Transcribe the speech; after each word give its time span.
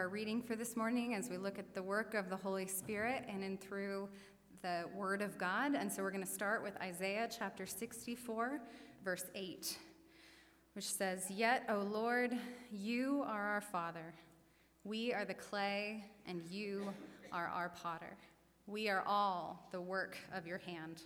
Our 0.00 0.08
reading 0.08 0.40
for 0.40 0.56
this 0.56 0.78
morning 0.78 1.14
as 1.14 1.28
we 1.28 1.36
look 1.36 1.58
at 1.58 1.74
the 1.74 1.82
work 1.82 2.14
of 2.14 2.30
the 2.30 2.36
Holy 2.36 2.66
Spirit 2.66 3.22
and 3.28 3.44
in 3.44 3.58
through 3.58 4.08
the 4.62 4.84
Word 4.96 5.20
of 5.20 5.36
God. 5.36 5.74
And 5.74 5.92
so 5.92 6.02
we're 6.02 6.10
going 6.10 6.24
to 6.24 6.32
start 6.32 6.62
with 6.62 6.74
Isaiah 6.80 7.28
chapter 7.30 7.66
64, 7.66 8.62
verse 9.04 9.26
8, 9.34 9.76
which 10.72 10.86
says, 10.86 11.30
Yet, 11.30 11.66
O 11.68 11.80
Lord, 11.80 12.34
you 12.72 13.22
are 13.26 13.42
our 13.42 13.60
Father. 13.60 14.14
We 14.84 15.12
are 15.12 15.26
the 15.26 15.34
clay, 15.34 16.02
and 16.26 16.40
you 16.48 16.94
are 17.30 17.48
our 17.48 17.68
potter. 17.68 18.16
We 18.66 18.88
are 18.88 19.04
all 19.06 19.68
the 19.70 19.82
work 19.82 20.16
of 20.34 20.46
your 20.46 20.58
hand. 20.58 21.02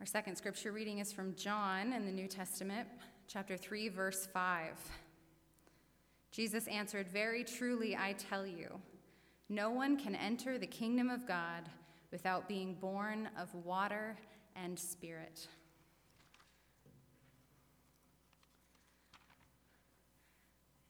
Our 0.00 0.06
second 0.06 0.36
scripture 0.36 0.72
reading 0.72 1.00
is 1.00 1.12
from 1.12 1.34
John 1.34 1.92
in 1.92 2.06
the 2.06 2.12
New 2.12 2.26
Testament, 2.26 2.88
chapter 3.28 3.58
3, 3.58 3.90
verse 3.90 4.26
5. 4.32 4.70
Jesus 6.32 6.66
answered, 6.66 7.06
Very 7.08 7.44
truly, 7.44 7.94
I 7.94 8.14
tell 8.14 8.46
you, 8.46 8.80
no 9.50 9.70
one 9.70 9.98
can 9.98 10.14
enter 10.14 10.56
the 10.56 10.66
kingdom 10.66 11.10
of 11.10 11.28
God 11.28 11.68
without 12.10 12.48
being 12.48 12.74
born 12.74 13.28
of 13.38 13.54
water 13.54 14.16
and 14.56 14.78
spirit. 14.78 15.46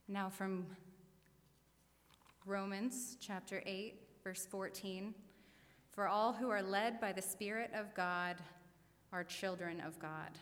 Now, 0.06 0.28
from 0.30 0.66
Romans 2.46 3.16
chapter 3.20 3.62
8, 3.66 3.94
verse 4.22 4.46
14 4.46 5.12
For 5.90 6.06
all 6.06 6.32
who 6.32 6.50
are 6.50 6.62
led 6.62 7.00
by 7.00 7.12
the 7.12 7.22
Spirit 7.22 7.72
of 7.74 7.92
God 7.94 8.36
are 9.12 9.24
children 9.24 9.80
of 9.80 9.98
God. 9.98 10.38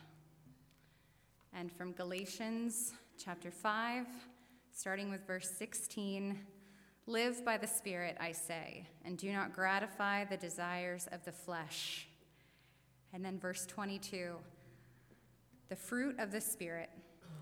And 1.54 1.72
from 1.72 1.92
Galatians 1.92 2.92
chapter 3.16 3.50
5, 3.50 4.06
starting 4.72 5.10
with 5.10 5.26
verse 5.26 5.50
16 5.58 6.38
Live 7.06 7.44
by 7.44 7.56
the 7.56 7.66
Spirit, 7.66 8.16
I 8.20 8.30
say, 8.30 8.86
and 9.04 9.18
do 9.18 9.32
not 9.32 9.52
gratify 9.52 10.24
the 10.24 10.36
desires 10.36 11.08
of 11.10 11.24
the 11.24 11.32
flesh. 11.32 12.06
And 13.12 13.24
then 13.24 13.38
verse 13.38 13.66
22 13.66 14.36
The 15.68 15.76
fruit 15.76 16.20
of 16.20 16.30
the 16.30 16.40
Spirit 16.40 16.90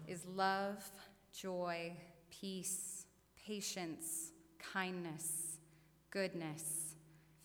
is 0.07 0.25
love, 0.25 0.91
joy, 1.35 1.93
peace, 2.31 3.05
patience, 3.47 4.33
kindness, 4.73 5.59
goodness, 6.11 6.95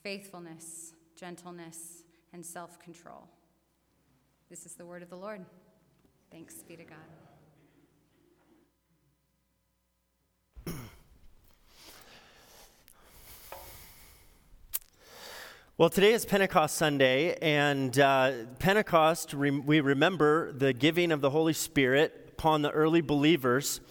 faithfulness, 0.01 0.93
gentleness, 1.15 2.03
and 2.31 2.45
self 2.45 2.79
control. 2.79 3.27
This 4.49 4.65
is 4.65 4.75
the 4.75 4.85
word 4.85 5.03
of 5.03 5.09
the 5.09 5.17
Lord. 5.17 5.43
Thanks 6.31 6.55
be 6.63 6.75
to 6.75 6.83
God. 6.83 7.22
Well, 15.75 15.89
today 15.89 16.13
is 16.13 16.23
Pentecost 16.23 16.75
Sunday, 16.75 17.35
and 17.41 17.97
uh, 17.97 18.31
Pentecost, 18.59 19.33
re- 19.33 19.49
we 19.49 19.81
remember 19.81 20.51
the 20.51 20.71
giving 20.71 21.11
of 21.11 21.19
the 21.21 21.31
Holy 21.31 21.53
Spirit 21.53 22.29
upon 22.33 22.61
the 22.61 22.69
early 22.69 23.01
believers. 23.01 23.81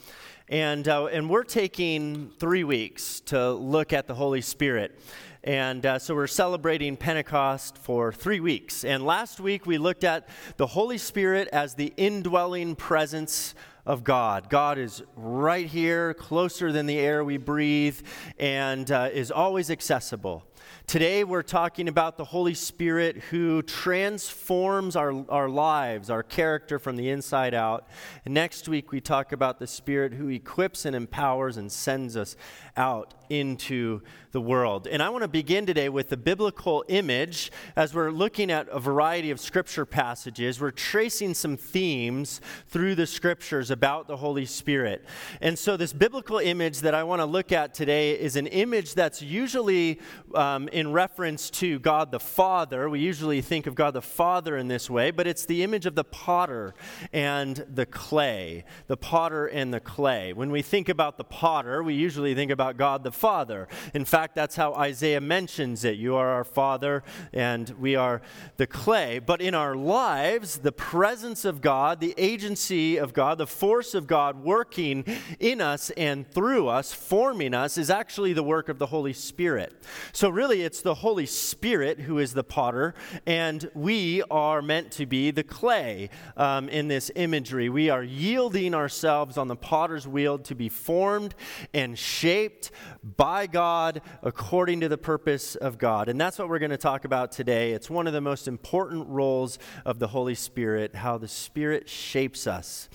And, 0.48 0.86
uh, 0.86 1.06
and 1.06 1.28
we're 1.28 1.42
taking 1.42 2.30
three 2.38 2.62
weeks 2.62 3.18
to 3.22 3.50
look 3.50 3.92
at 3.92 4.06
the 4.06 4.14
Holy 4.14 4.42
Spirit. 4.42 4.96
And 5.42 5.84
uh, 5.84 5.98
so 5.98 6.14
we're 6.14 6.28
celebrating 6.28 6.96
Pentecost 6.96 7.76
for 7.76 8.12
three 8.12 8.38
weeks. 8.38 8.84
And 8.84 9.04
last 9.04 9.40
week 9.40 9.66
we 9.66 9.76
looked 9.76 10.04
at 10.04 10.28
the 10.58 10.68
Holy 10.68 10.98
Spirit 10.98 11.48
as 11.48 11.74
the 11.74 11.92
indwelling 11.96 12.76
presence 12.76 13.56
of 13.84 14.04
God. 14.04 14.48
God 14.48 14.78
is 14.78 15.02
right 15.16 15.66
here, 15.66 16.14
closer 16.14 16.70
than 16.70 16.86
the 16.86 17.00
air 17.00 17.24
we 17.24 17.38
breathe, 17.38 18.00
and 18.38 18.88
uh, 18.92 19.08
is 19.12 19.32
always 19.32 19.68
accessible. 19.68 20.44
Today, 20.86 21.24
we're 21.24 21.42
talking 21.42 21.88
about 21.88 22.16
the 22.16 22.24
Holy 22.24 22.54
Spirit 22.54 23.16
who 23.30 23.62
transforms 23.62 24.96
our, 24.96 25.24
our 25.28 25.48
lives, 25.48 26.10
our 26.10 26.22
character 26.22 26.78
from 26.78 26.96
the 26.96 27.08
inside 27.08 27.54
out. 27.54 27.88
And 28.24 28.34
next 28.34 28.68
week, 28.68 28.92
we 28.92 29.00
talk 29.00 29.32
about 29.32 29.58
the 29.58 29.66
Spirit 29.66 30.12
who 30.12 30.28
equips 30.28 30.84
and 30.84 30.94
empowers 30.94 31.56
and 31.56 31.72
sends 31.72 32.16
us 32.16 32.36
out 32.76 33.14
into 33.28 34.02
the 34.32 34.40
world. 34.40 34.86
And 34.86 35.02
I 35.02 35.08
want 35.08 35.22
to 35.22 35.28
begin 35.28 35.64
today 35.64 35.88
with 35.88 36.10
the 36.10 36.16
biblical 36.16 36.84
image 36.88 37.50
as 37.76 37.94
we're 37.94 38.10
looking 38.10 38.50
at 38.50 38.68
a 38.68 38.78
variety 38.78 39.30
of 39.30 39.40
scripture 39.40 39.86
passages. 39.86 40.60
We're 40.60 40.70
tracing 40.70 41.34
some 41.34 41.56
themes 41.56 42.40
through 42.68 42.94
the 42.94 43.06
scriptures 43.06 43.70
about 43.70 44.08
the 44.08 44.16
Holy 44.16 44.44
Spirit. 44.44 45.04
And 45.40 45.58
so, 45.58 45.76
this 45.76 45.92
biblical 45.92 46.38
image 46.38 46.80
that 46.80 46.94
I 46.94 47.04
want 47.04 47.20
to 47.20 47.26
look 47.26 47.52
at 47.52 47.72
today 47.74 48.12
is 48.12 48.36
an 48.36 48.46
image 48.48 48.94
that's 48.94 49.22
usually 49.22 50.00
um, 50.34 50.61
Um, 50.62 50.68
in 50.68 50.92
reference 50.92 51.50
to 51.50 51.80
God 51.80 52.12
the 52.12 52.20
Father. 52.20 52.88
We 52.88 53.00
usually 53.00 53.40
think 53.40 53.66
of 53.66 53.74
God 53.74 53.94
the 53.94 54.02
Father 54.02 54.56
in 54.56 54.68
this 54.68 54.88
way, 54.88 55.10
but 55.10 55.26
it's 55.26 55.44
the 55.44 55.64
image 55.64 55.86
of 55.86 55.96
the 55.96 56.04
potter 56.04 56.74
and 57.12 57.56
the 57.68 57.84
clay. 57.84 58.64
The 58.86 58.96
potter 58.96 59.46
and 59.46 59.74
the 59.74 59.80
clay. 59.80 60.32
When 60.32 60.52
we 60.52 60.62
think 60.62 60.88
about 60.88 61.16
the 61.16 61.24
potter, 61.24 61.82
we 61.82 61.94
usually 61.94 62.34
think 62.34 62.52
about 62.52 62.76
God 62.76 63.02
the 63.02 63.10
Father. 63.10 63.66
In 63.92 64.04
fact, 64.04 64.36
that's 64.36 64.54
how 64.54 64.72
Isaiah 64.74 65.20
mentions 65.20 65.84
it. 65.84 65.96
You 65.96 66.14
are 66.14 66.28
our 66.28 66.44
Father, 66.44 67.02
and 67.32 67.70
we 67.70 67.96
are 67.96 68.22
the 68.56 68.68
clay. 68.68 69.18
But 69.18 69.40
in 69.40 69.54
our 69.54 69.74
lives, 69.74 70.58
the 70.58 70.72
presence 70.72 71.44
of 71.44 71.60
God, 71.60 71.98
the 71.98 72.14
agency 72.16 72.98
of 72.98 73.12
God, 73.12 73.38
the 73.38 73.46
force 73.48 73.94
of 73.94 74.06
God 74.06 74.44
working 74.44 75.04
in 75.40 75.60
us 75.60 75.90
and 75.90 76.30
through 76.30 76.68
us, 76.68 76.92
forming 76.92 77.52
us, 77.52 77.76
is 77.76 77.90
actually 77.90 78.32
the 78.32 78.44
work 78.44 78.68
of 78.68 78.78
the 78.78 78.86
Holy 78.86 79.12
Spirit. 79.12 79.74
So, 80.12 80.28
really, 80.28 80.51
it's 80.60 80.82
the 80.82 80.94
Holy 80.94 81.26
Spirit 81.26 82.00
who 82.00 82.18
is 82.18 82.34
the 82.34 82.44
potter, 82.44 82.94
and 83.26 83.70
we 83.74 84.22
are 84.30 84.60
meant 84.60 84.90
to 84.92 85.06
be 85.06 85.30
the 85.30 85.42
clay 85.42 86.10
um, 86.36 86.68
in 86.68 86.88
this 86.88 87.10
imagery. 87.14 87.68
We 87.68 87.88
are 87.88 88.02
yielding 88.02 88.74
ourselves 88.74 89.38
on 89.38 89.48
the 89.48 89.56
potter's 89.56 90.06
wheel 90.06 90.38
to 90.40 90.54
be 90.54 90.68
formed 90.68 91.34
and 91.72 91.98
shaped 91.98 92.70
by 93.02 93.46
God 93.46 94.02
according 94.22 94.80
to 94.80 94.88
the 94.88 94.98
purpose 94.98 95.54
of 95.56 95.78
God. 95.78 96.08
And 96.08 96.20
that's 96.20 96.38
what 96.38 96.48
we're 96.48 96.58
going 96.58 96.70
to 96.70 96.76
talk 96.76 97.04
about 97.04 97.32
today. 97.32 97.72
It's 97.72 97.88
one 97.88 98.06
of 98.06 98.12
the 98.12 98.20
most 98.20 98.46
important 98.46 99.08
roles 99.08 99.58
of 99.86 99.98
the 99.98 100.08
Holy 100.08 100.34
Spirit, 100.34 100.96
how 100.96 101.16
the 101.18 101.28
Spirit 101.28 101.88
shapes 101.88 102.46
us. 102.46 102.88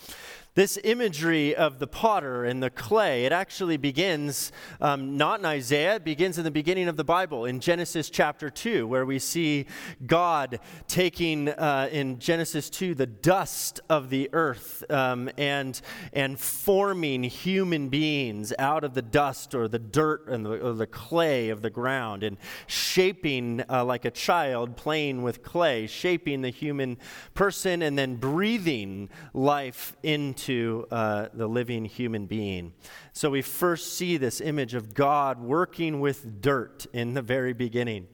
This 0.57 0.79
imagery 0.83 1.55
of 1.55 1.77
the 1.77 1.85
potter 1.85 2.43
and 2.43 2.63
the 2.63 2.71
clay, 2.71 3.25
it 3.25 3.31
actually 3.31 3.77
begins 3.77 4.51
um, 4.81 5.15
not 5.15 5.39
in 5.39 5.45
Isaiah, 5.45 5.97
it 5.97 6.03
begins 6.03 6.39
in 6.39 6.43
the 6.43 6.49
beginning 6.49 6.87
of 6.87 6.97
the 6.97 7.03
Bible, 7.03 7.45
in 7.45 7.59
Genesis 7.59 8.09
chapter 8.09 8.49
2, 8.49 8.87
where 8.87 9.05
we 9.05 9.19
see 9.19 9.67
God 10.07 10.59
taking 10.87 11.49
uh, 11.49 11.89
in 11.91 12.17
Genesis 12.17 12.71
2 12.71 12.95
the 12.95 13.05
dust 13.05 13.81
of 13.87 14.09
the 14.09 14.31
earth 14.33 14.83
um, 14.89 15.29
and, 15.37 15.79
and 16.11 16.39
forming 16.39 17.21
human 17.21 17.89
beings 17.89 18.51
out 18.57 18.83
of 18.83 18.95
the 18.95 19.03
dust 19.03 19.53
or 19.53 19.67
the 19.67 19.77
dirt 19.77 20.27
and 20.27 20.43
the, 20.43 20.73
the 20.73 20.87
clay 20.87 21.49
of 21.49 21.61
the 21.61 21.69
ground 21.69 22.23
and 22.23 22.35
shaping 22.65 23.63
uh, 23.69 23.85
like 23.85 24.05
a 24.05 24.11
child 24.11 24.75
playing 24.75 25.21
with 25.21 25.43
clay, 25.43 25.85
shaping 25.85 26.41
the 26.41 26.49
human 26.49 26.97
person 27.35 27.83
and 27.83 27.95
then 27.95 28.15
breathing 28.15 29.07
life 29.35 29.95
into 30.01 30.46
to 30.47 30.87
uh, 30.91 31.27
the 31.33 31.45
living 31.47 31.83
human 31.83 32.25
being. 32.25 32.73
So 33.17 33.31
we 33.31 33.41
first 33.41 33.97
see 33.97 34.17
this 34.17 34.41
image 34.41 34.75
of 34.75 34.93
God 34.93 35.41
working 35.41 35.99
with 35.99 36.39
dirt 36.39 36.85
in 36.93 37.15
the 37.15 37.23
very 37.23 37.51
beginning. 37.51 38.09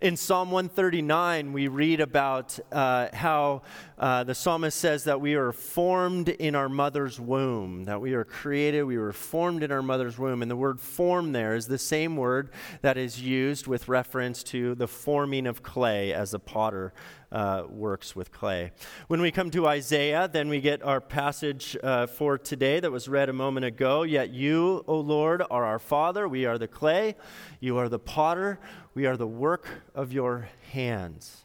In 0.00 0.16
Psalm 0.16 0.50
139, 0.50 1.52
we 1.52 1.68
read 1.68 2.00
about 2.00 2.58
uh, 2.72 3.08
how 3.12 3.64
uh, 3.98 4.24
the 4.24 4.34
psalmist 4.34 4.80
says 4.80 5.04
that 5.04 5.20
we 5.20 5.34
are 5.34 5.52
formed 5.52 6.30
in 6.30 6.54
our 6.54 6.70
mother's 6.70 7.20
womb, 7.20 7.84
that 7.84 8.00
we 8.00 8.14
are 8.14 8.24
created, 8.24 8.84
we 8.84 8.96
were 8.96 9.12
formed 9.12 9.62
in 9.62 9.70
our 9.70 9.82
mother's 9.82 10.18
womb. 10.18 10.40
And 10.40 10.50
the 10.50 10.56
word 10.56 10.80
form 10.80 11.32
there 11.32 11.54
is 11.54 11.66
the 11.66 11.76
same 11.76 12.16
word 12.16 12.48
that 12.80 12.96
is 12.96 13.20
used 13.20 13.66
with 13.66 13.88
reference 13.88 14.42
to 14.44 14.74
the 14.74 14.88
forming 14.88 15.46
of 15.46 15.62
clay 15.62 16.14
as 16.14 16.32
a 16.32 16.38
potter 16.38 16.94
uh, 17.32 17.64
works 17.68 18.14
with 18.14 18.32
clay. 18.32 18.70
When 19.08 19.20
we 19.20 19.30
come 19.30 19.50
to 19.50 19.66
Isaiah, 19.66 20.28
then 20.30 20.48
we 20.48 20.60
get 20.60 20.82
our 20.82 21.00
passage 21.00 21.76
uh, 21.82 22.06
for 22.06 22.38
today 22.38 22.80
that 22.80 22.90
was 22.90 23.08
read 23.08 23.28
a 23.28 23.32
moment 23.32 23.66
ago. 23.66 24.04
Yet 24.04 24.30
you, 24.30 24.45
O 24.54 25.00
Lord, 25.00 25.42
are 25.50 25.64
our 25.64 25.78
Father. 25.78 26.28
We 26.28 26.46
are 26.46 26.58
the 26.58 26.68
clay. 26.68 27.16
You 27.60 27.78
are 27.78 27.88
the 27.88 27.98
potter. 27.98 28.58
We 28.94 29.06
are 29.06 29.16
the 29.16 29.26
work 29.26 29.68
of 29.94 30.12
your 30.12 30.48
hands. 30.72 31.44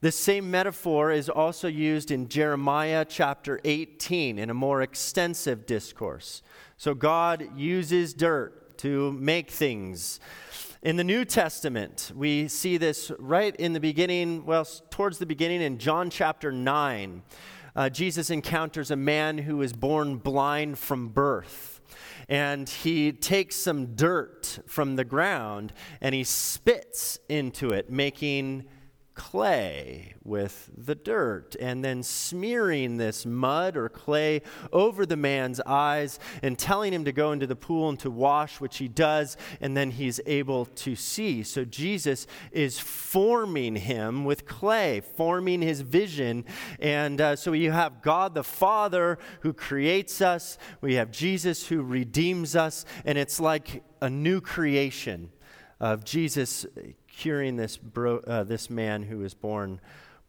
This 0.00 0.18
same 0.18 0.50
metaphor 0.50 1.12
is 1.12 1.28
also 1.28 1.68
used 1.68 2.10
in 2.10 2.28
Jeremiah 2.28 3.04
chapter 3.08 3.60
18 3.64 4.38
in 4.38 4.50
a 4.50 4.54
more 4.54 4.82
extensive 4.82 5.64
discourse. 5.64 6.42
So 6.76 6.94
God 6.94 7.56
uses 7.56 8.12
dirt 8.12 8.78
to 8.78 9.12
make 9.12 9.50
things. 9.50 10.18
In 10.82 10.96
the 10.96 11.04
New 11.04 11.24
Testament, 11.24 12.10
we 12.16 12.48
see 12.48 12.76
this 12.76 13.12
right 13.20 13.54
in 13.54 13.72
the 13.72 13.78
beginning, 13.78 14.44
well, 14.44 14.64
towards 14.90 15.18
the 15.18 15.26
beginning 15.26 15.62
in 15.62 15.78
John 15.78 16.10
chapter 16.10 16.50
9. 16.50 17.22
Uh, 17.74 17.88
Jesus 17.88 18.28
encounters 18.28 18.90
a 18.90 18.96
man 18.96 19.38
who 19.38 19.62
is 19.62 19.72
born 19.72 20.16
blind 20.16 20.78
from 20.78 21.08
birth. 21.08 21.71
And 22.32 22.66
he 22.66 23.12
takes 23.12 23.54
some 23.56 23.94
dirt 23.94 24.60
from 24.66 24.96
the 24.96 25.04
ground 25.04 25.70
and 26.00 26.14
he 26.14 26.24
spits 26.24 27.18
into 27.28 27.68
it, 27.68 27.90
making 27.90 28.64
clay 29.14 30.14
with 30.24 30.70
the 30.76 30.94
dirt 30.94 31.54
and 31.60 31.84
then 31.84 32.02
smearing 32.02 32.96
this 32.96 33.26
mud 33.26 33.76
or 33.76 33.88
clay 33.88 34.40
over 34.72 35.04
the 35.04 35.16
man's 35.16 35.60
eyes 35.66 36.18
and 36.42 36.58
telling 36.58 36.92
him 36.92 37.04
to 37.04 37.12
go 37.12 37.32
into 37.32 37.46
the 37.46 37.56
pool 37.56 37.88
and 37.88 37.98
to 37.98 38.10
wash, 38.10 38.60
which 38.60 38.78
he 38.78 38.88
does, 38.88 39.36
and 39.60 39.76
then 39.76 39.90
he's 39.90 40.20
able 40.26 40.66
to 40.66 40.96
see. 40.96 41.42
So 41.42 41.64
Jesus 41.64 42.26
is 42.52 42.78
forming 42.78 43.76
him 43.76 44.24
with 44.24 44.46
clay, 44.46 45.00
forming 45.00 45.62
his 45.62 45.80
vision. 45.80 46.44
And 46.78 47.20
uh, 47.20 47.36
so 47.36 47.52
you 47.52 47.70
have 47.72 48.02
God 48.02 48.34
the 48.34 48.44
Father 48.44 49.18
who 49.40 49.52
creates 49.52 50.20
us, 50.20 50.58
we 50.80 50.94
have 50.94 51.10
Jesus 51.10 51.66
who 51.66 51.82
redeems 51.82 52.56
us, 52.56 52.84
and 53.04 53.18
it's 53.18 53.40
like 53.40 53.82
a 54.00 54.08
new 54.08 54.40
creation 54.40 55.30
of 55.80 56.04
Jesus 56.04 56.64
curing 57.12 57.56
this, 57.56 57.76
bro, 57.76 58.18
uh, 58.18 58.44
this 58.44 58.70
man 58.70 59.02
who 59.04 59.18
was 59.18 59.34
born 59.34 59.80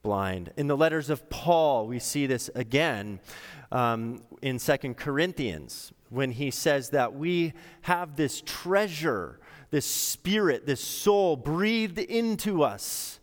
blind. 0.02 0.52
In 0.58 0.68
the 0.68 0.78
letters 0.78 1.10
of 1.10 1.30
Paul, 1.30 1.88
we 1.88 2.00
see 2.00 2.28
this 2.28 2.50
again 2.54 3.20
um, 3.72 4.22
in 4.42 4.60
Second 4.60 4.98
Corinthians 4.98 5.94
when 6.10 6.32
he 6.32 6.52
says 6.52 6.90
that 6.90 7.16
we 7.16 7.54
have 7.82 8.16
this 8.16 8.42
treasure, 8.46 9.40
this 9.72 9.86
spirit, 9.86 10.66
this 10.66 10.82
soul 10.82 11.36
breathed 11.36 11.98
into 11.98 12.62
us 12.62 13.20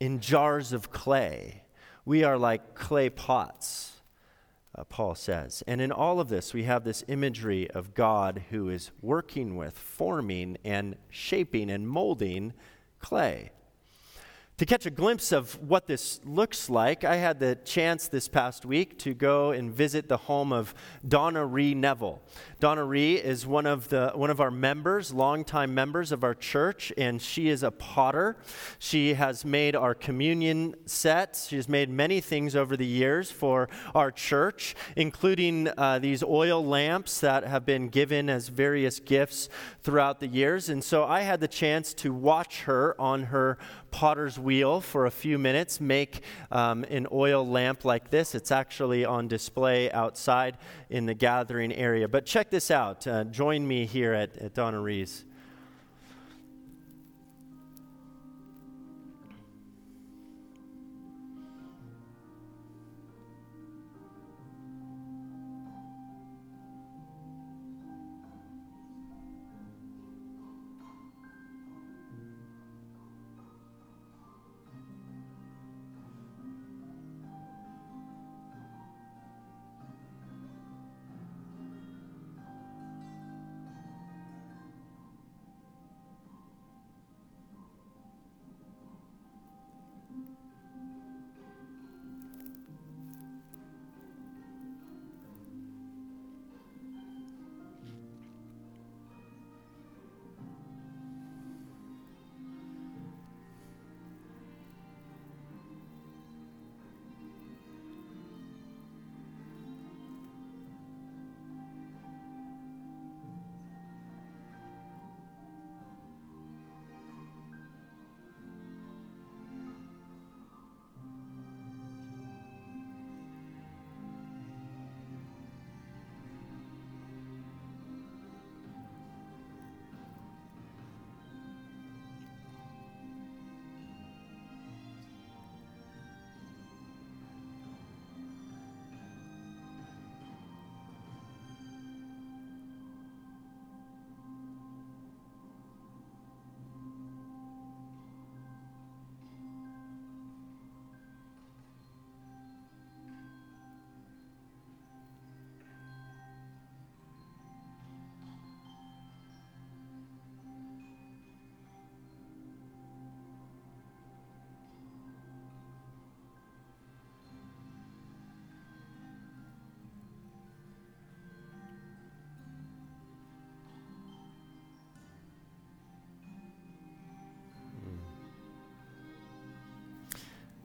in 0.00 0.20
jars 0.20 0.72
of 0.72 0.90
clay. 0.90 1.64
We 2.04 2.24
are 2.24 2.38
like 2.38 2.74
clay 2.74 3.10
pots 3.10 3.94
uh, 4.76 4.84
Paul 4.84 5.14
says. 5.14 5.62
And 5.66 5.80
in 5.80 5.92
all 5.92 6.20
of 6.20 6.28
this, 6.28 6.52
we 6.52 6.64
have 6.64 6.84
this 6.84 7.04
imagery 7.08 7.70
of 7.70 7.94
God 7.94 8.44
who 8.50 8.68
is 8.68 8.90
working 9.00 9.56
with, 9.56 9.78
forming, 9.78 10.58
and 10.64 10.96
shaping 11.10 11.70
and 11.70 11.88
molding 11.88 12.52
clay. 13.04 13.50
To 14.58 14.66
catch 14.66 14.86
a 14.86 14.90
glimpse 14.90 15.32
of 15.32 15.60
what 15.60 15.88
this 15.88 16.20
looks 16.24 16.70
like, 16.70 17.02
I 17.02 17.16
had 17.16 17.40
the 17.40 17.56
chance 17.64 18.06
this 18.06 18.28
past 18.28 18.64
week 18.64 18.96
to 19.00 19.12
go 19.12 19.50
and 19.50 19.74
visit 19.74 20.08
the 20.08 20.16
home 20.16 20.52
of 20.52 20.76
Donna 21.06 21.44
Ree 21.44 21.74
Neville. 21.74 22.22
Donna 22.60 22.84
Ree 22.84 23.16
is 23.16 23.48
one 23.48 23.66
of, 23.66 23.88
the, 23.88 24.12
one 24.14 24.30
of 24.30 24.40
our 24.40 24.52
members, 24.52 25.12
longtime 25.12 25.74
members 25.74 26.12
of 26.12 26.22
our 26.22 26.34
church, 26.36 26.92
and 26.96 27.20
she 27.20 27.48
is 27.48 27.64
a 27.64 27.72
potter. 27.72 28.36
She 28.78 29.14
has 29.14 29.44
made 29.44 29.74
our 29.74 29.92
communion 29.92 30.76
sets. 30.86 31.48
She 31.48 31.56
has 31.56 31.68
made 31.68 31.90
many 31.90 32.20
things 32.20 32.54
over 32.54 32.76
the 32.76 32.86
years 32.86 33.32
for 33.32 33.68
our 33.92 34.12
church, 34.12 34.76
including 34.94 35.68
uh, 35.76 35.98
these 35.98 36.22
oil 36.22 36.64
lamps 36.64 37.18
that 37.20 37.42
have 37.42 37.66
been 37.66 37.88
given 37.88 38.30
as 38.30 38.46
various 38.46 39.00
gifts 39.00 39.48
throughout 39.82 40.20
the 40.20 40.28
years. 40.28 40.68
And 40.68 40.84
so 40.84 41.04
I 41.04 41.22
had 41.22 41.40
the 41.40 41.48
chance 41.48 41.92
to 41.94 42.14
watch 42.14 42.62
her 42.62 42.94
on 43.00 43.24
her 43.24 43.58
potter's 43.94 44.40
wheel 44.40 44.80
for 44.80 45.06
a 45.06 45.10
few 45.10 45.38
minutes 45.38 45.80
make 45.80 46.22
um, 46.50 46.82
an 46.90 47.06
oil 47.12 47.46
lamp 47.46 47.84
like 47.84 48.10
this. 48.10 48.34
It's 48.34 48.50
actually 48.50 49.04
on 49.04 49.28
display 49.28 49.88
outside 49.92 50.58
in 50.90 51.06
the 51.06 51.14
gathering 51.14 51.72
area. 51.72 52.08
But 52.08 52.26
check 52.26 52.50
this 52.50 52.72
out. 52.72 53.06
Uh, 53.06 53.22
join 53.22 53.64
me 53.68 53.86
here 53.86 54.12
at, 54.12 54.36
at 54.38 54.52
Donna 54.52 54.80
Rees. 54.80 55.24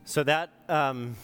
So 0.09 0.23
that 0.23 0.49
um, 0.67 1.15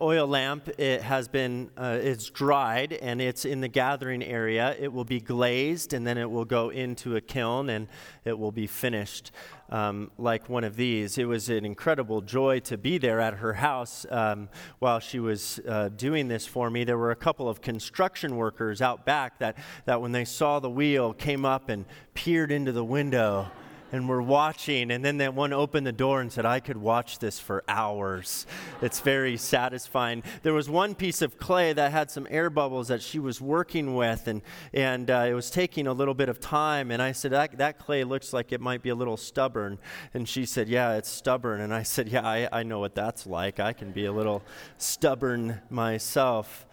oil 0.00 0.26
lamp 0.26 0.68
it 0.80 1.00
has 1.02 1.28
been 1.28 1.70
uh, 1.76 1.96
it's 2.02 2.28
dried 2.28 2.92
and 2.92 3.22
it's 3.22 3.44
in 3.44 3.60
the 3.60 3.68
gathering 3.68 4.20
area. 4.20 4.74
It 4.80 4.92
will 4.92 5.04
be 5.04 5.20
glazed 5.20 5.92
and 5.92 6.04
then 6.04 6.18
it 6.18 6.28
will 6.28 6.44
go 6.44 6.70
into 6.70 7.14
a 7.14 7.20
kiln 7.20 7.70
and 7.70 7.86
it 8.24 8.36
will 8.36 8.50
be 8.50 8.66
finished 8.66 9.30
um, 9.70 10.10
like 10.18 10.48
one 10.48 10.64
of 10.64 10.74
these. 10.74 11.18
It 11.18 11.26
was 11.26 11.48
an 11.50 11.64
incredible 11.64 12.20
joy 12.20 12.58
to 12.64 12.76
be 12.76 12.98
there 12.98 13.20
at 13.20 13.34
her 13.34 13.52
house 13.52 14.04
um, 14.10 14.48
while 14.80 14.98
she 14.98 15.20
was 15.20 15.60
uh, 15.68 15.88
doing 15.90 16.26
this 16.26 16.48
for 16.48 16.70
me. 16.70 16.82
There 16.82 16.98
were 16.98 17.12
a 17.12 17.16
couple 17.16 17.48
of 17.48 17.60
construction 17.60 18.34
workers 18.34 18.82
out 18.82 19.06
back 19.06 19.38
that 19.38 19.56
that 19.84 20.00
when 20.00 20.10
they 20.10 20.24
saw 20.24 20.58
the 20.58 20.68
wheel 20.68 21.12
came 21.12 21.44
up 21.44 21.68
and 21.68 21.84
peered 22.12 22.50
into 22.50 22.72
the 22.72 22.84
window 22.84 23.52
and 23.94 24.08
we're 24.08 24.20
watching. 24.20 24.90
And 24.90 25.04
then 25.04 25.18
that 25.18 25.34
one 25.34 25.52
opened 25.52 25.86
the 25.86 25.92
door 25.92 26.20
and 26.20 26.32
said, 26.32 26.44
I 26.44 26.58
could 26.58 26.76
watch 26.76 27.20
this 27.20 27.38
for 27.38 27.62
hours. 27.68 28.44
It's 28.82 28.98
very 28.98 29.36
satisfying. 29.36 30.24
There 30.42 30.52
was 30.52 30.68
one 30.68 30.96
piece 30.96 31.22
of 31.22 31.38
clay 31.38 31.72
that 31.72 31.92
had 31.92 32.10
some 32.10 32.26
air 32.28 32.50
bubbles 32.50 32.88
that 32.88 33.02
she 33.02 33.20
was 33.20 33.40
working 33.40 33.94
with, 33.94 34.26
and, 34.26 34.42
and 34.72 35.08
uh, 35.08 35.26
it 35.28 35.34
was 35.34 35.48
taking 35.48 35.86
a 35.86 35.92
little 35.92 36.14
bit 36.14 36.28
of 36.28 36.40
time. 36.40 36.90
And 36.90 37.00
I 37.00 37.12
said, 37.12 37.30
that, 37.30 37.56
that 37.58 37.78
clay 37.78 38.02
looks 38.02 38.32
like 38.32 38.50
it 38.50 38.60
might 38.60 38.82
be 38.82 38.88
a 38.88 38.96
little 38.96 39.16
stubborn. 39.16 39.78
And 40.12 40.28
she 40.28 40.44
said, 40.44 40.68
Yeah, 40.68 40.96
it's 40.96 41.08
stubborn. 41.08 41.60
And 41.60 41.72
I 41.72 41.84
said, 41.84 42.08
Yeah, 42.08 42.26
I, 42.26 42.48
I 42.50 42.62
know 42.64 42.80
what 42.80 42.96
that's 42.96 43.28
like. 43.28 43.60
I 43.60 43.72
can 43.72 43.92
be 43.92 44.06
a 44.06 44.12
little 44.12 44.42
stubborn 44.76 45.60
myself. 45.70 46.66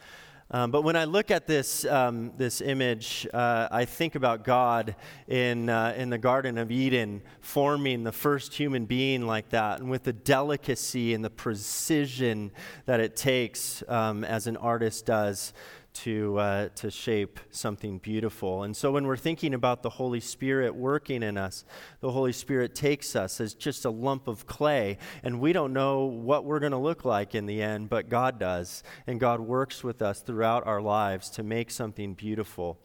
Um, 0.53 0.70
but 0.70 0.81
when 0.81 0.98
I 0.98 1.05
look 1.05 1.31
at 1.31 1.48
this, 1.48 1.86
um, 1.86 2.34
this 2.36 2.60
image, 2.60 3.25
uh, 3.34 3.70
I 3.72 3.86
think 3.86 4.15
about 4.15 4.43
God 4.43 4.96
in, 5.29 5.70
uh, 5.70 5.93
in 5.96 6.10
the 6.10 6.17
Garden 6.17 6.58
of 6.58 6.72
Eden 6.72 7.22
forming 7.39 8.03
the 8.03 8.12
first 8.12 8.53
human 8.53 8.86
being 8.86 9.25
like 9.25 9.48
that, 9.50 9.79
and 9.79 9.89
with 9.89 10.03
the 10.03 10.12
delicacy 10.12 11.13
and 11.13 11.24
the 11.24 11.29
precision 11.29 12.51
that 12.86 13.00
it 13.00 13.15
takes 13.15 13.81
um, 13.88 14.25
as 14.25 14.46
an 14.46 14.58
artist 14.58 15.05
does 15.05 15.53
to, 15.93 16.38
uh, 16.38 16.69
to 16.75 16.89
shape 16.89 17.39
something 17.50 17.98
beautiful. 17.98 18.63
And 18.63 18.75
so 18.75 18.91
when 18.91 19.05
we're 19.05 19.17
thinking 19.17 19.53
about 19.53 19.83
the 19.83 19.89
Holy 19.89 20.19
Spirit 20.19 20.75
working 20.75 21.24
in 21.24 21.38
us, 21.38 21.65
the 22.00 22.12
Holy 22.12 22.31
Spirit 22.31 22.75
takes 22.75 23.15
us 23.15 23.41
as 23.41 23.53
just 23.53 23.86
a 23.86 23.89
lump 23.89 24.27
of 24.27 24.48
clay, 24.48 24.98
and 25.24 25.39
we 25.39 25.53
don't 25.53 25.74
know 25.74 26.05
what 26.05 26.45
we're 26.45 26.60
going 26.60 26.71
to 26.71 26.77
look 26.77 27.05
like 27.05 27.36
in 27.36 27.45
the 27.45 27.62
end, 27.62 27.89
but 27.89 28.10
God 28.10 28.39
does. 28.39 28.83
And 29.07 29.19
God 29.19 29.39
works 29.39 29.83
with 29.83 30.01
us 30.01 30.21
throughout 30.21 30.65
our 30.65 30.81
lives 30.81 31.29
to 31.31 31.43
make 31.43 31.71
something 31.71 32.13
beautiful 32.13 32.79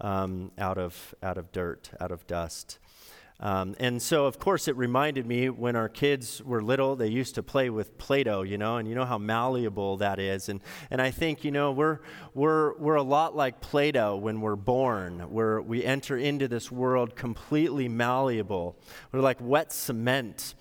um, 0.00 0.52
out, 0.58 0.78
of, 0.78 1.14
out 1.22 1.38
of 1.38 1.52
dirt, 1.52 1.90
out 2.00 2.10
of 2.10 2.26
dust. 2.26 2.78
Um, 3.40 3.76
and 3.78 4.02
so, 4.02 4.26
of 4.26 4.40
course, 4.40 4.66
it 4.66 4.76
reminded 4.76 5.24
me 5.24 5.48
when 5.48 5.76
our 5.76 5.88
kids 5.88 6.42
were 6.42 6.60
little, 6.60 6.96
they 6.96 7.06
used 7.06 7.36
to 7.36 7.42
play 7.42 7.70
with 7.70 7.96
Play 7.96 8.24
Doh, 8.24 8.42
you 8.42 8.58
know, 8.58 8.78
and 8.78 8.88
you 8.88 8.96
know 8.96 9.04
how 9.04 9.16
malleable 9.16 9.96
that 9.98 10.18
is. 10.18 10.48
And, 10.48 10.60
and 10.90 11.00
I 11.00 11.12
think, 11.12 11.44
you 11.44 11.52
know, 11.52 11.70
we're, 11.70 12.00
we're, 12.34 12.76
we're 12.78 12.96
a 12.96 13.02
lot 13.02 13.36
like 13.36 13.60
Play 13.60 13.92
Doh 13.92 14.16
when 14.16 14.40
we're 14.40 14.56
born, 14.56 15.20
where 15.30 15.60
we 15.62 15.84
enter 15.84 16.16
into 16.16 16.48
this 16.48 16.72
world 16.72 17.14
completely 17.14 17.88
malleable. 17.88 18.76
We're 19.12 19.20
like 19.20 19.38
wet 19.40 19.72
cement. 19.72 20.54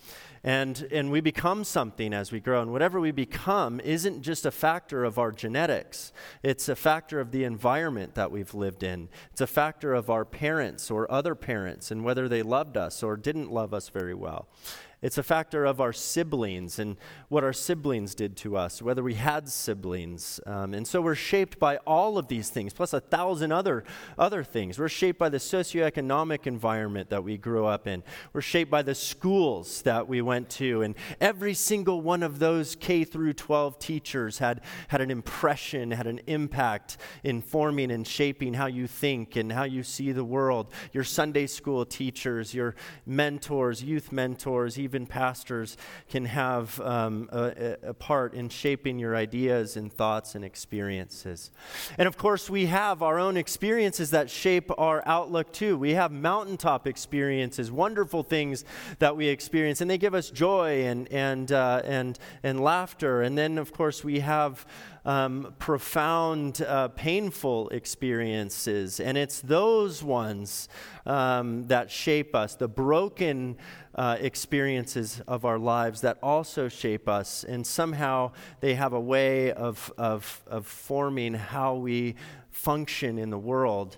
And, 0.44 0.88
and 0.91 1.12
we 1.12 1.22
become 1.22 1.63
something 1.63 2.13
as 2.13 2.32
we 2.32 2.39
grow. 2.39 2.62
And 2.62 2.72
whatever 2.72 3.00
we 3.00 3.12
become 3.12 3.79
isn't 3.79 4.22
just 4.22 4.46
a 4.46 4.51
factor 4.51 5.03
of 5.03 5.17
our 5.17 5.32
genetics, 5.32 6.12
it's 6.44 6.70
a 6.70 6.75
factor 6.75 7.20
of 7.20 7.32
the 7.32 7.44
environment 7.44 8.15
that 8.15 8.32
we've 8.32 8.53
lived 8.53 8.84
in. 8.84 9.10
It's 9.32 9.41
a 9.41 9.48
factor 9.48 9.94
of 9.94 10.10
our 10.10 10.25
parents 10.25 10.91
or 10.91 11.12
other 11.12 11.36
parents 11.36 11.91
and 11.91 12.03
whether 12.03 12.27
they 12.27 12.41
loved 12.41 12.77
us 12.77 13.03
or 13.03 13.17
didn't 13.17 13.51
love 13.51 13.74
us 13.74 13.89
very 13.89 14.13
well. 14.13 14.48
It's 15.00 15.20
a 15.20 15.24
factor 15.24 15.63
of 15.63 15.80
our 15.80 15.94
siblings 15.94 16.80
and 16.80 16.98
what 17.30 17.44
our 17.44 17.54
siblings 17.54 18.16
did 18.16 18.36
to 18.38 18.58
us, 18.58 18.82
whether 18.82 19.04
we 19.04 19.13
had 19.13 19.48
siblings. 19.48 20.39
Um, 20.48 20.74
and 20.74 20.88
so 20.88 21.01
we're 21.01 21.13
shaped 21.13 21.60
by 21.60 21.77
all 21.86 22.18
of 22.18 22.30
these 22.30 22.50
things, 22.50 22.74
plus 22.74 22.94
a 22.94 23.00
thousand 23.00 23.51
other, 23.51 23.84
other 24.18 24.44
things. 24.44 24.80
We're 24.80 24.89
shaped 24.89 25.20
by 25.20 25.30
the 25.30 25.38
socioeconomic 25.38 26.48
environment 26.48 27.12
that 27.12 27.24
we 27.24 27.38
grew 27.38 27.68
up 27.68 27.86
in. 27.86 28.01
We're 28.34 28.42
shaped 28.42 28.72
by 28.72 28.82
the 28.82 28.96
schools 28.96 29.84
that 29.84 30.08
we 30.08 30.24
went 30.24 30.50
to. 30.51 30.82
And 30.82 30.96
every 31.22 31.54
single 31.54 32.01
one 32.01 32.24
of 32.24 32.39
those 32.39 32.75
K 32.75 33.04
through 33.04 33.34
12 33.34 33.77
teachers 33.77 34.39
had, 34.39 34.62
had 34.88 35.01
an 35.01 35.12
impression, 35.12 35.92
had 35.92 36.08
an 36.08 36.22
impact 36.25 36.98
in 37.24 37.44
forming 37.44 37.92
and 37.92 38.08
shaping 38.08 38.56
how 38.56 38.66
you 38.66 38.88
think 38.88 39.36
and 39.36 39.51
how 39.51 39.66
you 39.66 39.84
see 39.84 40.12
the 40.12 40.25
world. 40.25 40.72
Your 40.92 41.04
Sunday 41.04 41.46
school 41.46 41.86
teachers, 41.86 42.56
your 42.56 42.74
mentors, 43.06 43.84
youth 43.84 44.12
mentors, 44.12 44.75
even 44.88 45.06
pastors 45.06 45.75
can 46.10 46.24
have 46.24 46.79
um, 46.79 47.27
a, 47.34 47.75
a 47.84 47.94
part 47.94 48.34
in 48.34 48.48
shaping 48.48 48.98
your 48.98 49.17
ideas 49.17 49.75
and 49.75 49.91
thoughts 49.91 50.34
and 50.34 50.46
experiences. 50.46 51.51
And 51.98 52.08
of 52.08 52.17
course, 52.17 52.50
we 52.50 52.67
have 52.67 53.03
our 53.03 53.20
own 53.20 53.36
experiences 53.36 54.12
that 54.12 54.29
shape 54.29 54.72
our 54.77 55.03
outlook 55.06 55.51
too. 55.51 55.77
We 55.77 55.96
have 55.96 56.13
mountaintop 56.13 56.88
experiences, 56.88 57.70
wonderful 57.70 58.24
things 58.24 58.63
that 59.00 59.17
we 59.17 59.27
experience, 59.27 59.82
and 59.82 59.91
they 59.91 59.98
give 59.98 60.13
us 60.13 60.29
joy 60.29 60.86
and, 60.86 61.12
and, 61.12 61.51
uh, 61.51 61.82
and, 61.84 62.17
and 62.41 62.62
laughter. 62.62 63.22
And 63.24 63.38
then, 63.38 63.58
of 63.58 63.74
course, 63.74 64.06
we 64.06 64.22
have 64.22 64.65
um, 65.06 65.54
profound, 65.60 66.62
uh, 66.62 66.89
painful 66.89 67.70
experiences. 67.70 69.00
And 69.00 69.18
it's 69.18 69.42
those 69.42 70.04
ones 70.04 70.70
um, 71.06 71.68
that 71.68 71.89
shape 71.89 72.36
us, 72.36 72.56
the 72.56 72.68
broken 72.68 73.58
uh, 73.96 74.18
experiences 74.20 75.22
of 75.27 75.46
our 75.46 75.58
lives 75.58 76.01
that 76.01 76.18
also 76.22 76.68
shape 76.68 77.08
us. 77.10 77.44
And 77.44 77.66
somehow 77.66 78.32
they 78.60 78.75
have 78.75 78.94
a 78.94 79.00
way 79.00 79.51
of, 79.54 79.92
of, 79.98 80.44
of 80.48 80.66
forming 80.66 81.34
how 81.34 81.75
we 81.75 82.16
function 82.51 83.18
in 83.18 83.30
the 83.30 83.38
world. 83.38 83.98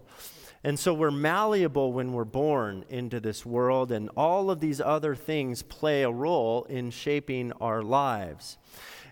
And 0.63 0.77
so 0.77 0.93
we're 0.93 1.11
malleable 1.11 1.93
when 1.93 2.11
we're 2.11 2.25
born 2.25 2.83
into 2.89 3.21
this 3.21 3.45
world, 3.45 3.93
and 3.93 4.09
all 4.17 4.51
of 4.51 4.59
these 4.59 4.81
other 4.81 5.15
things 5.15 5.61
play 5.61 6.03
a 6.03 6.11
role 6.11 6.65
in 6.65 6.91
shaping 6.91 7.53
our 7.61 7.81
lives. 7.81 8.57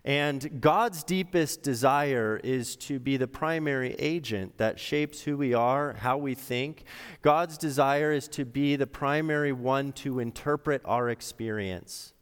And 0.04 0.62
God's 0.62 1.04
deepest 1.04 1.64
desire 1.64 2.40
is 2.44 2.76
to 2.78 3.00
be 3.00 3.18
the 3.18 3.28
primary 3.28 3.94
agent 4.00 4.58
that 4.58 4.80
shapes 4.80 5.22
who 5.22 5.38
we 5.38 5.54
are, 5.54 5.94
how 5.94 6.18
we 6.18 6.34
think. 6.34 6.84
God's 7.22 7.58
desire 7.58 8.12
is 8.12 8.28
to 8.30 8.46
be 8.46 8.76
the 8.76 8.88
primary 8.88 9.52
one 9.52 9.92
to 9.94 10.20
interpret 10.20 10.82
our 10.86 11.10
experience. 11.10 12.14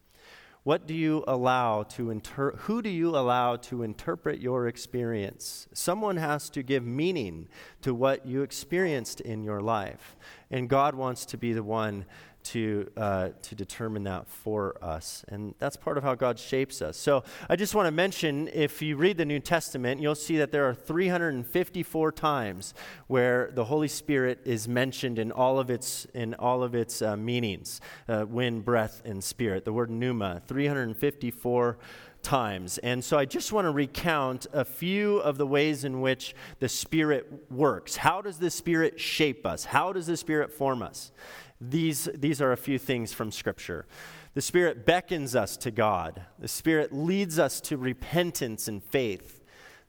What 0.66 0.88
do 0.88 0.94
you 0.94 1.22
allow 1.28 1.84
to 1.84 2.10
inter- 2.10 2.56
who 2.56 2.82
do 2.82 2.90
you 2.90 3.10
allow 3.10 3.54
to 3.54 3.84
interpret 3.84 4.40
your 4.40 4.66
experience? 4.66 5.68
Someone 5.72 6.16
has 6.16 6.50
to 6.50 6.64
give 6.64 6.84
meaning 6.84 7.46
to 7.82 7.94
what 7.94 8.26
you 8.26 8.42
experienced 8.42 9.20
in 9.20 9.44
your 9.44 9.60
life. 9.60 10.16
And 10.50 10.68
God 10.68 10.94
wants 10.94 11.26
to 11.26 11.38
be 11.38 11.52
the 11.52 11.62
one 11.62 12.04
to, 12.46 12.88
uh, 12.96 13.30
to 13.42 13.54
determine 13.56 14.04
that 14.04 14.28
for 14.28 14.76
us. 14.80 15.24
And 15.28 15.56
that's 15.58 15.76
part 15.76 15.98
of 15.98 16.04
how 16.04 16.14
God 16.14 16.38
shapes 16.38 16.80
us. 16.80 16.96
So 16.96 17.24
I 17.48 17.56
just 17.56 17.74
want 17.74 17.86
to 17.86 17.90
mention 17.90 18.48
if 18.52 18.80
you 18.80 18.96
read 18.96 19.16
the 19.16 19.24
New 19.24 19.40
Testament, 19.40 20.00
you'll 20.00 20.14
see 20.14 20.36
that 20.38 20.52
there 20.52 20.68
are 20.68 20.74
354 20.74 22.12
times 22.12 22.72
where 23.08 23.50
the 23.52 23.64
Holy 23.64 23.88
Spirit 23.88 24.40
is 24.44 24.68
mentioned 24.68 25.18
in 25.18 25.32
all 25.32 25.58
of 25.58 25.70
its, 25.70 26.06
in 26.14 26.34
all 26.34 26.62
of 26.62 26.76
its 26.76 27.02
uh, 27.02 27.16
meanings 27.16 27.80
uh, 28.08 28.24
wind, 28.28 28.64
breath, 28.64 29.02
and 29.04 29.24
spirit. 29.24 29.64
The 29.64 29.72
word 29.72 29.90
pneuma, 29.90 30.40
354 30.46 31.78
times. 32.26 32.78
And 32.78 33.04
so 33.04 33.16
I 33.16 33.24
just 33.24 33.52
want 33.52 33.66
to 33.66 33.70
recount 33.70 34.48
a 34.52 34.64
few 34.64 35.18
of 35.18 35.38
the 35.38 35.46
ways 35.46 35.84
in 35.84 36.00
which 36.00 36.34
the 36.58 36.68
Spirit 36.68 37.44
works. 37.50 37.94
How 37.94 38.20
does 38.20 38.38
the 38.38 38.50
Spirit 38.50 38.98
shape 38.98 39.46
us? 39.46 39.64
How 39.64 39.92
does 39.92 40.08
the 40.08 40.16
Spirit 40.16 40.52
form 40.52 40.82
us? 40.82 41.12
These, 41.60 42.08
these 42.14 42.42
are 42.42 42.50
a 42.50 42.56
few 42.56 42.80
things 42.80 43.12
from 43.12 43.30
Scripture. 43.30 43.86
The 44.34 44.42
Spirit 44.42 44.84
beckons 44.84 45.36
us 45.36 45.56
to 45.58 45.70
God, 45.70 46.20
the 46.38 46.48
Spirit 46.48 46.92
leads 46.92 47.38
us 47.38 47.60
to 47.62 47.76
repentance 47.76 48.66
and 48.66 48.82
faith. 48.82 49.44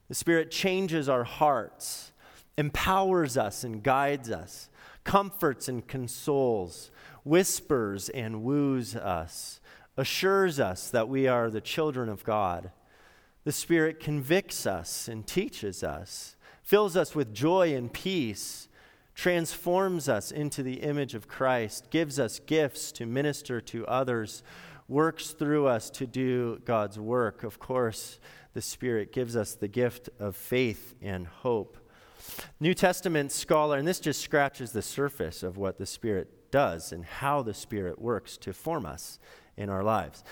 The 0.07 0.15
Spirit 0.15 0.51
changes 0.51 1.09
our 1.09 1.23
hearts, 1.23 2.11
empowers 2.55 3.35
us 3.35 3.63
and 3.63 3.81
guides 3.81 4.29
us, 4.29 4.69
comforts 5.03 5.67
and 5.67 5.85
consoles, 5.85 6.91
whispers 7.23 8.09
and 8.09 8.43
woos 8.43 8.95
us, 8.95 9.59
assures 9.97 10.59
us 10.59 10.89
that 10.89 11.09
we 11.09 11.27
are 11.27 11.49
the 11.49 11.61
children 11.61 12.07
of 12.07 12.23
God. 12.23 12.71
The 13.43 13.51
Spirit 13.51 13.99
convicts 13.99 14.65
us 14.65 15.07
and 15.07 15.25
teaches 15.25 15.83
us, 15.83 16.35
fills 16.61 16.95
us 16.95 17.15
with 17.15 17.33
joy 17.33 17.75
and 17.75 17.91
peace 17.91 18.67
transforms 19.17 20.07
us 20.07 20.31
into 20.31 20.61
the 20.61 20.75
image 20.75 21.15
of 21.15 21.27
Christ, 21.27 21.89
gives 21.89 22.19
us 22.19 22.39
gifts 22.39 22.91
to 22.93 23.07
minister 23.07 23.59
to 23.61 23.85
others, 23.87 24.43
works 24.87 25.31
through 25.31 25.65
us 25.65 25.89
to 25.89 26.05
do 26.05 26.61
God's 26.65 26.99
work. 26.99 27.43
Of 27.43 27.57
course, 27.57 28.19
the 28.53 28.61
Spirit 28.61 29.11
gives 29.11 29.35
us 29.35 29.55
the 29.55 29.67
gift 29.67 30.07
of 30.19 30.35
faith 30.35 30.93
and 31.01 31.25
hope. 31.25 31.79
New 32.59 32.75
Testament 32.75 33.31
scholar, 33.31 33.77
and 33.77 33.87
this 33.87 33.99
just 33.99 34.21
scratches 34.21 34.71
the 34.71 34.83
surface 34.83 35.41
of 35.41 35.57
what 35.57 35.79
the 35.79 35.87
Spirit 35.87 36.51
does 36.51 36.91
and 36.91 37.03
how 37.03 37.41
the 37.41 37.55
Spirit 37.55 37.99
works 37.99 38.37
to 38.37 38.53
form 38.53 38.85
us 38.85 39.17
in 39.57 39.69
our 39.69 39.83
lives. 39.83 40.23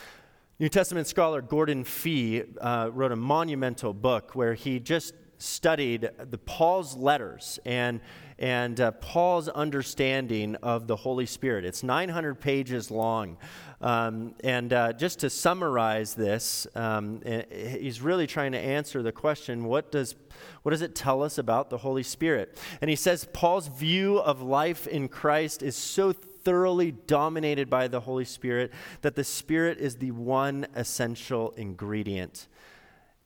New 0.58 0.68
Testament 0.68 1.06
scholar 1.06 1.42
Gordon 1.42 1.84
Fee 1.84 2.44
uh, 2.60 2.90
wrote 2.92 3.12
a 3.12 3.16
monumental 3.16 3.92
book 3.92 4.34
where 4.34 4.54
he 4.54 4.80
just 4.80 5.14
studied 5.38 6.08
the 6.30 6.38
Paul's 6.38 6.96
letters 6.96 7.58
and 7.66 8.00
and 8.38 8.80
uh, 8.80 8.90
Paul's 8.92 9.48
understanding 9.48 10.56
of 10.56 10.86
the 10.86 10.96
Holy 10.96 11.24
Spirit. 11.24 11.64
It's 11.64 11.82
900 11.82 12.34
pages 12.34 12.90
long. 12.90 13.38
Um, 13.80 14.34
and 14.44 14.72
uh, 14.72 14.92
just 14.92 15.20
to 15.20 15.30
summarize 15.30 16.14
this, 16.14 16.66
um, 16.74 17.22
he's 17.50 18.02
really 18.02 18.26
trying 18.26 18.52
to 18.52 18.58
answer 18.58 19.02
the 19.02 19.12
question 19.12 19.64
what 19.64 19.90
does, 19.90 20.16
what 20.62 20.72
does 20.72 20.82
it 20.82 20.94
tell 20.94 21.22
us 21.22 21.38
about 21.38 21.70
the 21.70 21.78
Holy 21.78 22.02
Spirit? 22.02 22.58
And 22.80 22.90
he 22.90 22.96
says 22.96 23.26
Paul's 23.32 23.68
view 23.68 24.18
of 24.18 24.42
life 24.42 24.86
in 24.86 25.08
Christ 25.08 25.62
is 25.62 25.76
so 25.76 26.12
thoroughly 26.46 26.92
dominated 26.92 27.68
by 27.68 27.88
the 27.88 27.98
Holy 27.98 28.24
Spirit 28.24 28.72
that 29.00 29.16
the 29.16 29.24
Spirit 29.24 29.78
is 29.78 29.96
the 29.96 30.12
one 30.12 30.64
essential 30.76 31.50
ingredient 31.56 32.46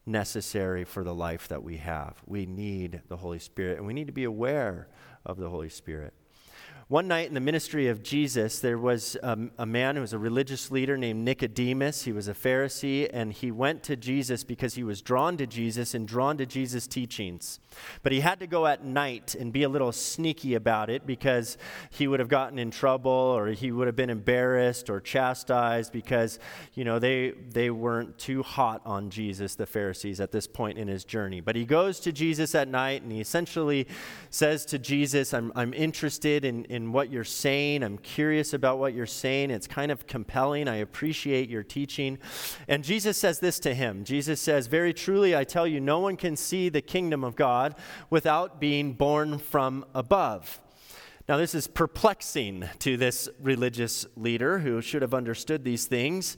necessary 0.06 0.84
for 0.84 1.04
the 1.04 1.14
life 1.14 1.46
that 1.48 1.62
we 1.62 1.76
have. 1.76 2.14
We 2.24 2.46
need 2.46 3.02
the 3.08 3.18
Holy 3.18 3.38
Spirit, 3.38 3.76
and 3.76 3.86
we 3.86 3.92
need 3.92 4.06
to 4.06 4.12
be 4.14 4.24
aware 4.24 4.88
of 5.26 5.36
the 5.36 5.50
Holy 5.50 5.68
Spirit. 5.68 6.14
One 6.90 7.06
night 7.06 7.28
in 7.28 7.34
the 7.34 7.40
ministry 7.40 7.86
of 7.86 8.02
Jesus, 8.02 8.58
there 8.58 8.76
was 8.76 9.16
um, 9.22 9.52
a 9.56 9.64
man 9.64 9.94
who 9.94 10.00
was 10.00 10.12
a 10.12 10.18
religious 10.18 10.72
leader 10.72 10.96
named 10.96 11.24
Nicodemus. 11.24 12.02
He 12.02 12.10
was 12.10 12.26
a 12.26 12.34
Pharisee, 12.34 13.08
and 13.12 13.32
he 13.32 13.52
went 13.52 13.84
to 13.84 13.94
Jesus 13.94 14.42
because 14.42 14.74
he 14.74 14.82
was 14.82 15.00
drawn 15.00 15.36
to 15.36 15.46
Jesus 15.46 15.94
and 15.94 16.08
drawn 16.08 16.36
to 16.38 16.46
Jesus' 16.46 16.88
teachings. 16.88 17.60
But 18.02 18.10
he 18.10 18.18
had 18.18 18.40
to 18.40 18.48
go 18.48 18.66
at 18.66 18.84
night 18.84 19.36
and 19.36 19.52
be 19.52 19.62
a 19.62 19.68
little 19.68 19.92
sneaky 19.92 20.54
about 20.54 20.90
it 20.90 21.06
because 21.06 21.56
he 21.90 22.08
would 22.08 22.18
have 22.18 22.28
gotten 22.28 22.58
in 22.58 22.72
trouble 22.72 23.12
or 23.12 23.46
he 23.50 23.70
would 23.70 23.86
have 23.86 23.94
been 23.94 24.10
embarrassed 24.10 24.90
or 24.90 25.00
chastised 25.00 25.92
because, 25.92 26.40
you 26.74 26.82
know, 26.82 26.98
they, 26.98 27.30
they 27.52 27.70
weren't 27.70 28.18
too 28.18 28.42
hot 28.42 28.82
on 28.84 29.10
Jesus, 29.10 29.54
the 29.54 29.64
Pharisees, 29.64 30.18
at 30.18 30.32
this 30.32 30.48
point 30.48 30.76
in 30.76 30.88
his 30.88 31.04
journey. 31.04 31.40
But 31.40 31.54
he 31.54 31.64
goes 31.64 32.00
to 32.00 32.10
Jesus 32.10 32.52
at 32.56 32.66
night 32.66 33.02
and 33.02 33.12
he 33.12 33.20
essentially 33.20 33.86
says 34.30 34.64
to 34.66 34.78
Jesus, 34.80 35.32
I'm, 35.32 35.52
I'm 35.54 35.72
interested 35.72 36.44
in, 36.44 36.64
in 36.64 36.79
in 36.80 36.92
what 36.92 37.10
you're 37.10 37.24
saying. 37.24 37.82
I'm 37.82 37.98
curious 37.98 38.52
about 38.52 38.78
what 38.78 38.94
you're 38.94 39.06
saying. 39.06 39.50
It's 39.50 39.66
kind 39.66 39.92
of 39.92 40.06
compelling. 40.06 40.68
I 40.68 40.76
appreciate 40.76 41.48
your 41.48 41.62
teaching. 41.62 42.18
And 42.68 42.82
Jesus 42.82 43.16
says 43.16 43.40
this 43.40 43.58
to 43.60 43.74
him 43.74 44.04
Jesus 44.04 44.40
says, 44.40 44.66
Very 44.66 44.92
truly, 44.92 45.36
I 45.36 45.44
tell 45.44 45.66
you, 45.66 45.80
no 45.80 45.98
one 46.00 46.16
can 46.16 46.36
see 46.36 46.68
the 46.68 46.80
kingdom 46.80 47.22
of 47.24 47.36
God 47.36 47.74
without 48.08 48.60
being 48.60 48.94
born 48.94 49.38
from 49.38 49.84
above. 49.94 50.60
Now, 51.28 51.36
this 51.36 51.54
is 51.54 51.68
perplexing 51.68 52.68
to 52.80 52.96
this 52.96 53.28
religious 53.40 54.04
leader 54.16 54.58
who 54.58 54.80
should 54.80 55.02
have 55.02 55.14
understood 55.14 55.62
these 55.62 55.86
things. 55.86 56.36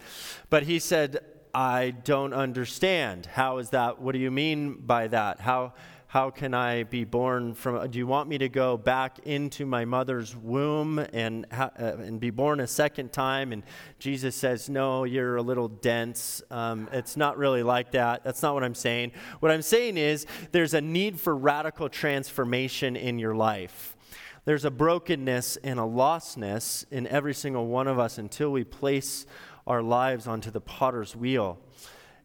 But 0.50 0.64
he 0.64 0.78
said, 0.78 1.20
I 1.54 1.90
don't 1.90 2.32
understand. 2.32 3.26
How 3.26 3.58
is 3.58 3.70
that? 3.70 4.00
What 4.00 4.12
do 4.12 4.18
you 4.18 4.30
mean 4.30 4.74
by 4.74 5.08
that? 5.08 5.40
How, 5.40 5.74
how 6.12 6.28
can 6.28 6.52
I 6.52 6.82
be 6.82 7.04
born 7.04 7.54
from? 7.54 7.90
Do 7.90 7.98
you 7.98 8.06
want 8.06 8.28
me 8.28 8.36
to 8.36 8.50
go 8.50 8.76
back 8.76 9.20
into 9.20 9.64
my 9.64 9.86
mother's 9.86 10.36
womb 10.36 10.98
and, 10.98 11.46
uh, 11.50 11.70
and 11.78 12.20
be 12.20 12.28
born 12.28 12.60
a 12.60 12.66
second 12.66 13.14
time? 13.14 13.50
And 13.50 13.62
Jesus 13.98 14.36
says, 14.36 14.68
No, 14.68 15.04
you're 15.04 15.36
a 15.36 15.42
little 15.42 15.68
dense. 15.68 16.42
Um, 16.50 16.90
it's 16.92 17.16
not 17.16 17.38
really 17.38 17.62
like 17.62 17.92
that. 17.92 18.24
That's 18.24 18.42
not 18.42 18.52
what 18.52 18.62
I'm 18.62 18.74
saying. 18.74 19.12
What 19.40 19.50
I'm 19.50 19.62
saying 19.62 19.96
is 19.96 20.26
there's 20.50 20.74
a 20.74 20.82
need 20.82 21.18
for 21.18 21.34
radical 21.34 21.88
transformation 21.88 22.94
in 22.94 23.18
your 23.18 23.34
life. 23.34 23.96
There's 24.44 24.66
a 24.66 24.70
brokenness 24.70 25.56
and 25.64 25.80
a 25.80 25.84
lostness 25.84 26.84
in 26.90 27.06
every 27.06 27.32
single 27.32 27.68
one 27.68 27.88
of 27.88 27.98
us 27.98 28.18
until 28.18 28.52
we 28.52 28.64
place 28.64 29.24
our 29.66 29.82
lives 29.82 30.26
onto 30.26 30.50
the 30.50 30.60
potter's 30.60 31.16
wheel. 31.16 31.58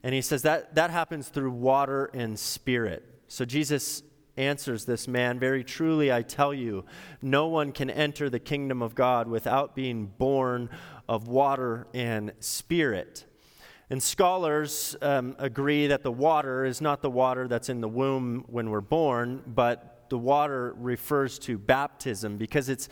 And 0.04 0.14
he 0.14 0.22
says 0.22 0.42
that 0.42 0.76
that 0.76 0.90
happens 0.90 1.30
through 1.30 1.52
water 1.52 2.12
and 2.14 2.38
spirit. 2.38 3.14
So 3.28 3.46
Jesus 3.46 4.04
answers 4.38 4.86
this 4.86 5.08
man 5.08 5.40
Very 5.40 5.64
truly, 5.64 6.12
I 6.12 6.22
tell 6.22 6.54
you, 6.54 6.86
no 7.22 7.48
one 7.48 7.72
can 7.72 7.90
enter 7.90 8.30
the 8.30 8.40
kingdom 8.40 8.82
of 8.82 8.96
God 8.96 9.28
without 9.28 9.76
being 9.76 10.08
born 10.18 10.70
of 11.10 11.28
water 11.28 11.88
and 11.94 12.34
spirit. 12.40 13.26
And 13.90 14.04
scholars 14.04 14.96
um, 15.02 15.36
agree 15.40 15.88
that 15.88 16.04
the 16.04 16.12
water 16.12 16.66
is 16.66 16.82
not 16.82 17.02
the 17.02 17.10
water 17.10 17.48
that's 17.48 17.70
in 17.70 17.80
the 17.80 17.88
womb 17.88 18.44
when 18.48 18.70
we're 18.70 18.82
born, 18.82 19.42
but 19.48 20.06
the 20.10 20.18
water 20.18 20.74
refers 20.78 21.40
to 21.40 21.58
baptism 21.58 22.38
because 22.38 22.70
it's 22.70 22.90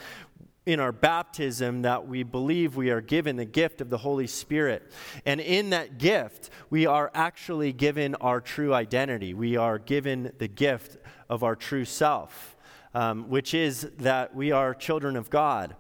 in 0.66 0.80
our 0.80 0.92
baptism 0.92 1.84
that 1.84 2.08
we 2.08 2.24
believe 2.24 2.76
we 2.76 2.90
are 2.90 3.02
given 3.02 3.36
the 3.36 3.46
gift 3.46 3.82
of 3.82 3.90
the 3.90 4.00
Holy 4.00 4.28
Spirit. 4.28 4.92
And 5.26 5.40
in 5.40 5.70
that 5.70 5.98
gift, 5.98 6.50
we 6.70 6.86
are 6.88 7.12
actually 7.14 7.72
given 7.72 8.16
our 8.16 8.42
true 8.42 8.74
identity. 8.74 9.34
We 9.34 9.58
are 9.58 9.78
given 9.78 10.32
the 10.40 10.48
gift 10.48 10.98
of 11.30 11.44
our 11.44 11.56
true 11.56 11.86
self, 11.86 12.58
um, 12.94 13.30
which 13.30 13.54
is 13.54 13.90
that 14.00 14.36
we 14.36 14.52
are 14.52 14.74
children 14.74 15.16
of 15.16 15.30
God. 15.30 15.76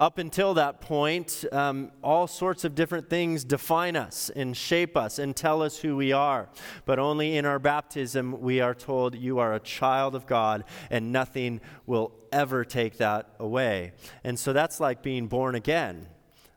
Up 0.00 0.16
until 0.16 0.54
that 0.54 0.80
point, 0.80 1.44
um, 1.52 1.92
all 2.02 2.26
sorts 2.26 2.64
of 2.64 2.74
different 2.74 3.10
things 3.10 3.44
define 3.44 3.96
us 3.96 4.30
and 4.34 4.56
shape 4.56 4.96
us 4.96 5.18
and 5.18 5.36
tell 5.36 5.60
us 5.60 5.76
who 5.76 5.94
we 5.94 6.10
are. 6.10 6.48
But 6.86 6.98
only 6.98 7.36
in 7.36 7.44
our 7.44 7.58
baptism, 7.58 8.40
we 8.40 8.62
are 8.62 8.74
told, 8.74 9.14
You 9.14 9.40
are 9.40 9.52
a 9.52 9.60
child 9.60 10.14
of 10.14 10.26
God, 10.26 10.64
and 10.88 11.12
nothing 11.12 11.60
will 11.84 12.12
ever 12.32 12.64
take 12.64 12.96
that 12.96 13.34
away. 13.38 13.92
And 14.24 14.38
so 14.38 14.54
that's 14.54 14.80
like 14.80 15.02
being 15.02 15.26
born 15.26 15.54
again. 15.54 16.06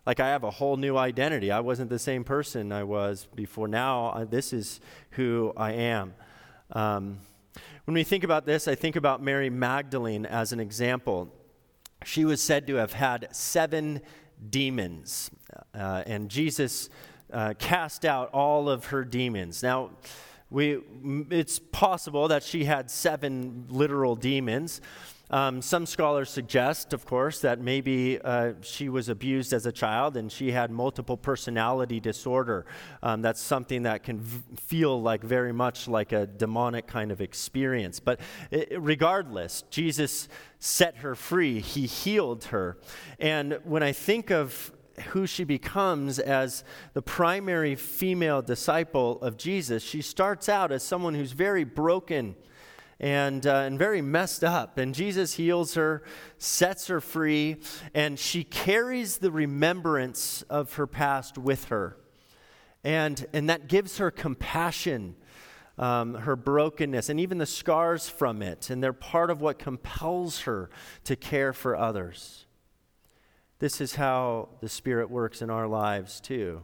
Like 0.05 0.21
I 0.21 0.29
have 0.29 0.45
a 0.45 0.51
whole 0.51 0.77
new 0.77 0.95
identity. 0.95 1.51
I 1.51 1.59
wasn't 1.59 1.89
the 1.89 1.99
same 1.99 2.23
person 2.23 2.71
I 2.71 2.85
was 2.85 3.27
before. 3.35 3.67
Now, 3.67 4.25
this 4.29 4.53
is 4.53 4.79
who 5.11 5.51
I 5.57 5.73
am. 5.73 6.13
Um, 6.71 7.17
when 7.83 7.95
we 7.95 8.05
think 8.05 8.23
about 8.23 8.45
this, 8.45 8.69
I 8.69 8.75
think 8.75 8.95
about 8.95 9.21
Mary 9.21 9.49
Magdalene 9.49 10.25
as 10.25 10.53
an 10.53 10.61
example 10.61 11.29
she 12.05 12.25
was 12.25 12.41
said 12.41 12.67
to 12.67 12.75
have 12.75 12.93
had 12.93 13.29
seven 13.31 14.01
demons. 14.49 15.31
Uh, 15.73 16.03
and 16.05 16.29
Jesus 16.29 16.89
uh, 17.31 17.53
cast 17.57 18.05
out 18.05 18.29
all 18.33 18.69
of 18.69 18.85
her 18.85 19.03
demons. 19.03 19.63
Now, 19.63 19.91
we, 20.49 20.79
it's 21.31 21.57
possible 21.59 22.27
that 22.27 22.43
she 22.43 22.65
had 22.65 22.91
seven 22.91 23.65
literal 23.69 24.15
demons. 24.15 24.81
Um, 25.33 25.63
some 25.63 25.87
scholars 25.87 26.29
suggest, 26.29 26.93
of 26.93 27.07
course, 27.07 27.39
that 27.39 27.59
maybe 27.59 28.21
uh, 28.21 28.53
she 28.61 28.87
was 28.87 29.09
abused 29.09 29.51
as 29.51 29.65
a 29.65 29.71
child 29.71 30.15
and 30.15 30.31
she 30.31 30.51
had 30.51 30.69
multiple 30.69 31.17
personality 31.17 31.99
disorder. 31.99 32.67
Um, 33.01 33.23
that's 33.23 33.41
something 33.41 33.81
that 33.81 34.03
can 34.03 34.19
v- 34.19 34.43
feel 34.55 35.01
like 35.01 35.23
very 35.23 35.51
much 35.51 35.87
like 35.87 36.11
a 36.11 36.27
demonic 36.27 36.85
kind 36.85 37.11
of 37.11 37.19
experience. 37.19 37.99
But 37.99 38.19
it, 38.51 38.79
regardless, 38.79 39.63
Jesus 39.71 40.29
set 40.59 40.97
her 40.97 41.15
free, 41.15 41.61
He 41.61 41.87
healed 41.87 42.43
her. 42.45 42.77
And 43.17 43.57
when 43.63 43.81
I 43.81 43.91
think 43.91 44.29
of 44.29 44.71
who 45.13 45.25
she 45.25 45.45
becomes 45.45 46.19
as 46.19 46.63
the 46.93 47.01
primary 47.01 47.73
female 47.73 48.43
disciple 48.43 49.19
of 49.23 49.37
Jesus, 49.37 49.81
she 49.81 50.03
starts 50.03 50.47
out 50.47 50.71
as 50.71 50.83
someone 50.83 51.15
who's 51.15 51.31
very 51.31 51.63
broken 51.63 52.35
and, 53.03 53.45
uh, 53.45 53.55
and 53.55 53.77
very 53.77 54.01
messed 54.01 54.45
up. 54.45 54.77
And 54.77 54.95
Jesus 54.95 55.33
heals 55.33 55.73
her, 55.73 56.03
sets 56.37 56.87
her 56.87 57.01
free, 57.01 57.57
and 57.93 58.17
she 58.17 58.45
carries 58.45 59.17
the 59.17 59.29
remembrance 59.29 60.41
of 60.43 60.75
her 60.75 60.87
past 60.87 61.37
with 61.37 61.65
her. 61.65 61.97
And, 62.81 63.25
and 63.33 63.49
that 63.49 63.67
gives 63.67 63.97
her 63.97 64.09
compassion, 64.09 65.17
um, 65.77 66.13
her 66.13 66.37
brokenness, 66.37 67.09
and 67.09 67.19
even 67.19 67.39
the 67.39 67.45
scars 67.45 68.07
from 68.07 68.41
it. 68.41 68.69
And 68.69 68.81
they're 68.81 68.93
part 68.93 69.29
of 69.29 69.41
what 69.41 69.59
compels 69.59 70.41
her 70.41 70.69
to 71.03 71.17
care 71.17 71.51
for 71.51 71.75
others. 71.75 72.45
This 73.59 73.81
is 73.81 73.95
how 73.95 74.47
the 74.61 74.69
Spirit 74.69 75.09
works 75.09 75.41
in 75.41 75.49
our 75.49 75.67
lives, 75.67 76.21
too. 76.21 76.63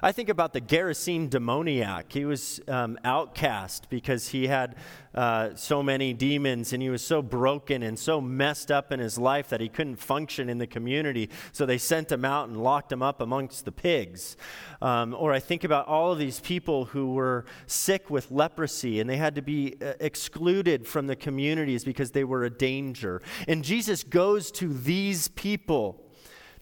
I 0.00 0.12
think 0.12 0.28
about 0.28 0.52
the 0.52 0.60
Gerasene 0.60 1.28
demoniac. 1.28 2.12
He 2.12 2.24
was 2.24 2.60
um, 2.68 2.98
outcast 3.04 3.90
because 3.90 4.28
he 4.28 4.46
had 4.46 4.76
uh, 5.14 5.50
so 5.54 5.82
many 5.82 6.14
demons 6.14 6.72
and 6.72 6.82
he 6.82 6.88
was 6.88 7.04
so 7.04 7.20
broken 7.20 7.82
and 7.82 7.98
so 7.98 8.20
messed 8.20 8.70
up 8.70 8.92
in 8.92 9.00
his 9.00 9.18
life 9.18 9.50
that 9.50 9.60
he 9.60 9.68
couldn't 9.68 9.96
function 9.96 10.48
in 10.48 10.58
the 10.58 10.66
community. 10.66 11.28
So 11.52 11.66
they 11.66 11.78
sent 11.78 12.10
him 12.10 12.24
out 12.24 12.48
and 12.48 12.56
locked 12.56 12.90
him 12.90 13.02
up 13.02 13.20
amongst 13.20 13.64
the 13.64 13.72
pigs. 13.72 14.36
Um, 14.80 15.14
or 15.18 15.32
I 15.32 15.40
think 15.40 15.64
about 15.64 15.86
all 15.88 16.12
of 16.12 16.18
these 16.18 16.40
people 16.40 16.86
who 16.86 17.12
were 17.12 17.44
sick 17.66 18.08
with 18.08 18.30
leprosy 18.30 19.00
and 19.00 19.10
they 19.10 19.18
had 19.18 19.34
to 19.34 19.42
be 19.42 19.74
uh, 19.82 19.92
excluded 20.00 20.86
from 20.86 21.06
the 21.06 21.16
communities 21.16 21.84
because 21.84 22.12
they 22.12 22.24
were 22.24 22.44
a 22.44 22.50
danger. 22.50 23.20
And 23.46 23.62
Jesus 23.62 24.02
goes 24.04 24.50
to 24.52 24.72
these 24.72 25.28
people 25.28 26.01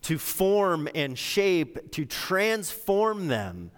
to 0.02 0.18
form 0.18 0.88
and 0.94 1.18
shape, 1.18 1.90
to 1.92 2.04
transform 2.04 3.28
them, 3.28 3.70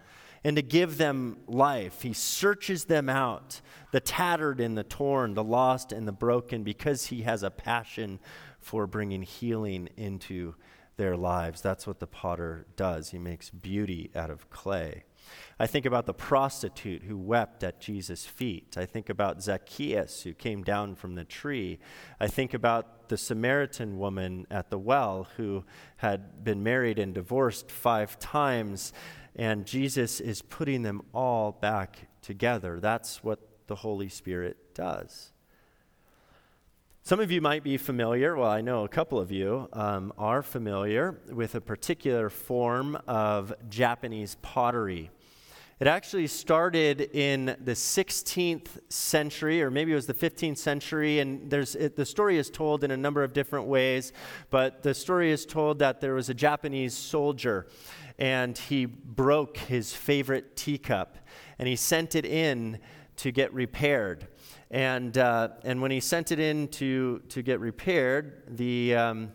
and 0.45 0.57
to 0.57 0.63
give 0.63 0.99
them 0.99 1.39
life. 1.47 2.03
He 2.03 2.13
searches 2.13 2.85
them 2.85 3.09
out, 3.09 3.61
the 3.93 4.01
tattered 4.01 4.61
and 4.61 4.77
the 4.77 4.83
torn, 4.85 5.35
the 5.35 5.45
lost 5.45 5.93
and 5.93 6.07
the 6.07 6.13
broken, 6.13 6.63
because 6.63 7.07
he 7.07 7.23
has 7.23 7.43
a 7.43 7.51
passion 7.51 8.19
for 8.59 8.87
bringing 8.87 9.23
healing 9.23 9.89
into 9.97 10.55
their 10.97 11.17
lives. 11.17 11.61
That's 11.61 11.87
what 11.87 12.01
the 12.01 12.07
potter 12.07 12.67
does. 12.77 13.11
He 13.11 13.19
makes 13.19 13.51
beauty 13.51 14.11
out 14.15 14.31
of 14.31 14.51
clay. 14.51 15.05
I 15.63 15.69
think 15.69 15.87
about 15.87 16.07
the 16.07 16.13
prostitute 16.13 17.05
who 17.05 17.17
wept 17.17 17.63
at 17.63 17.79
Jesus' 17.79 18.27
feet. 18.27 18.77
I 18.77 18.85
think 18.85 19.09
about 19.09 19.45
Zacchaeus 19.45 20.23
who 20.23 20.33
came 20.33 20.65
down 20.65 20.97
from 20.97 21.15
the 21.15 21.23
tree. 21.23 21.79
I 22.19 22.27
think 22.27 22.53
about 22.53 23.09
the 23.09 23.17
Samaritan 23.17 23.97
woman 23.97 24.49
at 24.51 24.71
the 24.71 24.79
well 24.79 25.29
who 25.37 25.63
had 25.99 26.43
been 26.43 26.65
married 26.65 26.99
and 26.99 27.15
divorced 27.15 27.71
five 27.71 28.19
times, 28.19 28.93
and 29.37 29.65
Jesus 29.65 30.19
is 30.19 30.43
putting 30.43 30.83
them 30.83 31.01
all 31.15 31.53
back 31.53 32.09
together. 32.23 32.81
That's 32.81 33.23
what 33.23 33.39
the 33.69 33.77
Holy 33.77 34.09
Spirit 34.09 34.75
does. 34.75 35.31
Some 37.05 37.21
of 37.21 37.31
you 37.31 37.41
might 37.41 37.63
be 37.63 37.77
familiar, 37.77 38.35
well, 38.35 38.51
I 38.51 38.63
know 38.63 38.83
a 38.83 38.89
couple 38.89 39.21
of 39.21 39.31
you 39.31 39.69
um, 39.75 40.13
are 40.19 40.43
familiar 40.43 41.21
with 41.31 41.55
a 41.55 41.61
particular 41.61 42.31
form 42.31 42.99
of 43.07 43.55
Japanese 43.69 44.37
pottery. 44.43 45.13
It 45.83 45.89
actually 45.89 46.29
started 46.29 47.11
in 47.13 47.57
the 47.61 47.73
16th 47.73 48.69
century, 48.89 49.61
or 49.65 49.69
maybe 49.69 49.91
it 49.91 49.97
was 49.97 50.07
the 50.07 50.15
15th 50.15 50.59
century, 50.59 51.19
and 51.19 51.51
there's, 51.51 51.75
it, 51.75 51.97
the 51.97 52.07
story 52.07 52.39
is 52.39 52.51
told 52.51 52.85
in 52.85 52.93
a 52.93 52.97
number 52.97 53.25
of 53.25 53.33
different 53.33 53.67
ways, 53.67 54.13
but 54.51 54.85
the 54.85 54.95
story 54.95 55.33
is 55.33 55.45
told 55.45 55.81
that 55.81 56.01
there 56.01 56.15
was 56.15 56.29
a 56.29 56.35
Japanese 56.35 56.97
soldier, 56.97 57.67
and 58.17 58.57
he 58.57 58.87
broke 58.87 59.57
his 59.57 59.93
favorite 59.93 60.55
teacup, 60.55 61.19
and 61.59 61.67
he 61.67 61.75
sent 61.75 62.15
it 62.15 62.27
in 62.27 62.79
to 63.17 63.33
get 63.33 63.53
repaired. 63.53 64.29
And, 64.71 65.19
uh, 65.19 65.49
and 65.65 65.83
when 65.83 65.91
he 65.91 65.99
sent 65.99 66.31
it 66.31 66.39
in 66.39 66.69
to, 66.69 67.23
to 67.31 67.43
get 67.43 67.59
repaired, 67.59 68.57
the, 68.57 68.95
um, 68.95 69.33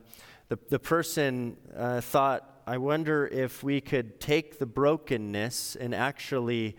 the, 0.47 0.57
the 0.69 0.79
person 0.79 1.57
uh, 1.75 1.99
thought, 1.99 2.56
I 2.69 2.79
wonder 2.79 3.25
if 3.25 3.63
we 3.63 3.79
could 3.79 4.19
take 4.19 4.59
the 4.59 4.65
brokenness 4.65 5.77
and 5.77 5.95
actually 5.95 6.75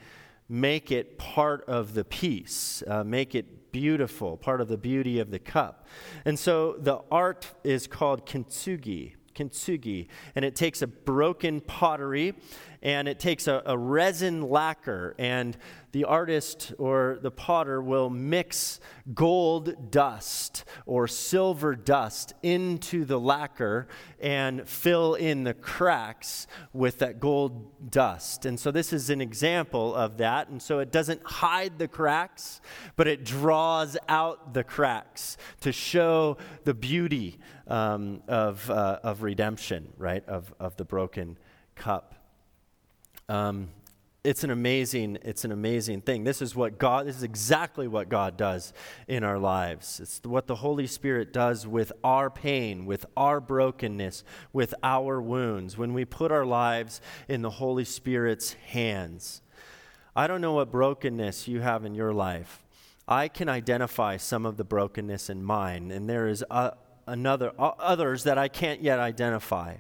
make 0.47 0.93
it 0.93 1.17
part 1.17 1.65
of 1.67 1.95
the 1.95 2.05
piece, 2.05 2.83
uh, 2.87 3.05
make 3.05 3.35
it 3.35 3.73
beautiful, 3.73 4.37
part 4.37 4.61
of 4.61 4.69
the 4.69 4.77
beauty 4.77 5.19
of 5.19 5.31
the 5.31 5.39
cup. 5.39 5.87
And 6.27 6.39
so 6.39 6.75
the 6.79 7.01
art 7.11 7.51
is 7.65 7.87
called 7.87 8.27
kintsugi 8.27 9.15
kintsugi. 9.39 10.09
And 10.35 10.45
it 10.45 10.57
takes 10.57 10.83
a 10.83 10.87
broken 10.87 11.61
pottery 11.61 12.35
and 12.83 13.09
it 13.09 13.19
takes 13.19 13.47
a, 13.49 13.63
a, 13.67 13.77
resin 13.77 14.49
lacquer. 14.49 15.15
And 15.19 15.57
the 15.93 16.05
artist 16.05 16.73
or 16.79 17.19
the 17.23 17.31
potter 17.31 17.83
will 17.83 18.11
mix 18.11 18.79
gold 19.15 19.91
dust 19.91 20.65
or 20.87 21.09
silver 21.09 21.75
dust 21.75 22.35
into 22.43 23.05
the 23.05 23.19
lacquer 23.19 23.89
and 24.21 24.69
fill 24.69 25.15
in 25.15 25.45
the 25.45 25.55
cracks 25.55 26.47
with 26.73 26.99
that 26.99 27.21
gold 27.21 27.91
dust. 27.91 28.45
And 28.45 28.61
so 28.61 28.71
this 28.71 28.93
is 28.93 29.11
an 29.11 29.21
example 29.21 29.95
of 29.95 30.19
that. 30.19 30.49
And 30.49 30.63
so 30.63 30.79
it 30.79 30.93
doesn't 30.93 31.23
hide 31.25 31.79
the 31.79 31.89
cracks, 31.89 32.61
but 32.97 33.09
it 33.09 33.25
draws 33.25 33.97
out 34.09 34.55
the 34.55 34.65
cracks 34.65 35.37
to 35.61 35.73
show 35.73 36.37
the 36.65 36.75
beauty 36.75 37.39
um, 37.67 38.23
of, 38.29 38.69
uh, 38.71 39.01
of 39.03 39.23
redemption, 39.23 39.93
right? 39.97 40.25
Of, 40.29 40.55
of 40.61 40.77
the 40.77 40.85
broken 40.85 41.39
cup. 41.75 42.18
Um, 43.29 43.69
it's 44.25 44.43
an 44.43 44.51
amazing 44.51 45.19
it's 45.23 45.45
an 45.45 45.53
amazing 45.53 46.01
thing. 46.01 46.25
This 46.25 46.43
is 46.43 46.55
what 46.55 46.79
god 46.79 47.07
this 47.07 47.17
is 47.17 47.23
exactly 47.23 47.87
what 47.87 48.09
god 48.09 48.37
does 48.37 48.73
in 49.07 49.23
our 49.25 49.39
lives. 49.39 50.01
It's 50.01 50.21
what 50.25 50.47
the 50.47 50.57
holy 50.57 50.87
spirit 50.87 51.33
does 51.33 51.67
with 51.67 51.93
our 52.03 52.29
pain 52.29 52.85
with 52.85 53.07
our 53.17 53.41
brokenness 53.41 54.25
with 54.53 54.75
our 54.83 55.23
wounds 55.23 55.79
when 55.79 55.95
we 55.95 56.05
put 56.05 56.33
our 56.33 56.45
lives 56.45 57.01
in 57.29 57.43
the 57.43 57.51
holy 57.51 57.85
spirit's 57.85 58.55
hands. 58.55 59.41
I 60.17 60.27
don't 60.27 60.41
know 60.41 60.55
what 60.55 60.73
brokenness 60.73 61.47
you 61.47 61.61
have 61.61 61.85
in 61.85 61.95
your 61.95 62.13
life. 62.13 62.65
I 63.07 63.29
can 63.29 63.49
identify 63.49 64.17
some 64.17 64.45
of 64.45 64.57
the 64.57 64.65
brokenness 64.65 65.31
in 65.31 65.45
mine 65.45 65.91
and 65.93 66.09
there 66.09 66.29
is 66.29 66.45
a, 66.51 66.73
another 67.09 67.53
others 67.59 68.25
that 68.25 68.39
i 68.39 68.49
can't 68.49 68.83
yet 68.83 68.99
identify 68.99 69.75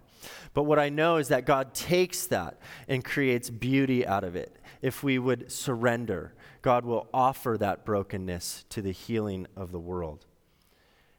but 0.54 0.64
what 0.64 0.78
I 0.78 0.88
know 0.88 1.16
is 1.16 1.28
that 1.28 1.44
God 1.44 1.74
takes 1.74 2.26
that 2.26 2.58
and 2.88 3.04
creates 3.04 3.50
beauty 3.50 4.06
out 4.06 4.24
of 4.24 4.36
it. 4.36 4.56
If 4.82 5.02
we 5.02 5.18
would 5.18 5.50
surrender, 5.50 6.34
God 6.62 6.84
will 6.84 7.08
offer 7.12 7.56
that 7.58 7.84
brokenness 7.84 8.64
to 8.70 8.82
the 8.82 8.92
healing 8.92 9.46
of 9.56 9.72
the 9.72 9.80
world. 9.80 10.26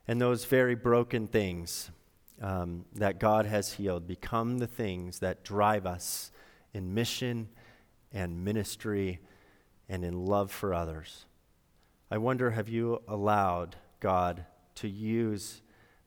And 0.07 0.19
those 0.19 0.45
very 0.45 0.75
broken 0.75 1.27
things 1.27 1.91
um, 2.41 2.85
that 2.95 3.19
God 3.19 3.45
has 3.45 3.73
healed 3.73 4.07
become 4.07 4.57
the 4.57 4.67
things 4.67 5.19
that 5.19 5.43
drive 5.43 5.85
us 5.85 6.31
in 6.73 6.93
mission 6.93 7.49
and 8.11 8.43
ministry 8.43 9.19
and 9.87 10.03
in 10.03 10.25
love 10.25 10.51
for 10.51 10.73
others. 10.73 11.25
I 12.09 12.17
wonder 12.17 12.51
have 12.51 12.69
you 12.69 13.01
allowed 13.07 13.75
God 13.99 14.45
to 14.75 14.87
use 14.87 15.61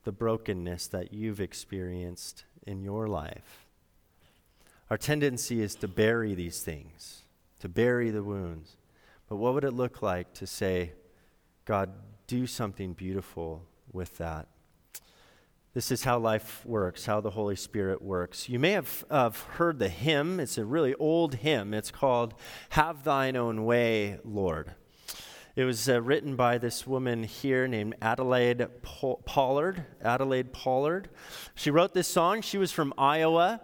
the 0.04 0.12
brokenness 0.12 0.86
that 0.88 1.12
you've 1.12 1.40
experienced 1.40 2.44
in 2.66 2.82
your 2.82 3.06
life. 3.06 3.66
Our 4.90 4.98
tendency 4.98 5.62
is 5.62 5.74
to 5.76 5.88
bury 5.88 6.34
these 6.34 6.60
things, 6.60 7.22
to 7.60 7.68
bury 7.68 8.10
the 8.10 8.22
wounds. 8.22 8.76
But 9.28 9.36
what 9.36 9.54
would 9.54 9.64
it 9.64 9.72
look 9.72 10.02
like 10.02 10.34
to 10.34 10.46
say, 10.46 10.92
God, 11.64 11.90
do 12.26 12.46
something 12.46 12.92
beautiful 12.92 13.62
with 13.92 14.18
that? 14.18 14.48
This 15.74 15.90
is 15.90 16.04
how 16.04 16.18
life 16.18 16.66
works, 16.66 17.06
how 17.06 17.22
the 17.22 17.30
Holy 17.30 17.56
Spirit 17.56 18.02
works. 18.02 18.50
You 18.50 18.58
may 18.58 18.72
have 18.72 19.06
uh, 19.08 19.30
heard 19.30 19.78
the 19.78 19.88
hymn. 19.88 20.38
It's 20.38 20.58
a 20.58 20.66
really 20.66 20.94
old 20.96 21.36
hymn. 21.36 21.72
It's 21.72 21.90
called 21.90 22.34
Have 22.70 23.04
Thine 23.04 23.36
Own 23.36 23.64
Way, 23.64 24.18
Lord. 24.22 24.74
It 25.54 25.64
was 25.64 25.86
uh, 25.86 26.00
written 26.00 26.34
by 26.34 26.56
this 26.56 26.86
woman 26.86 27.24
here 27.24 27.68
named 27.68 27.96
Adelaide 28.00 28.66
Pollard. 28.80 29.84
Adelaide 30.02 30.50
Pollard. 30.50 31.10
She 31.54 31.70
wrote 31.70 31.92
this 31.92 32.08
song. 32.08 32.40
She 32.40 32.56
was 32.56 32.72
from 32.72 32.94
Iowa. 32.96 33.60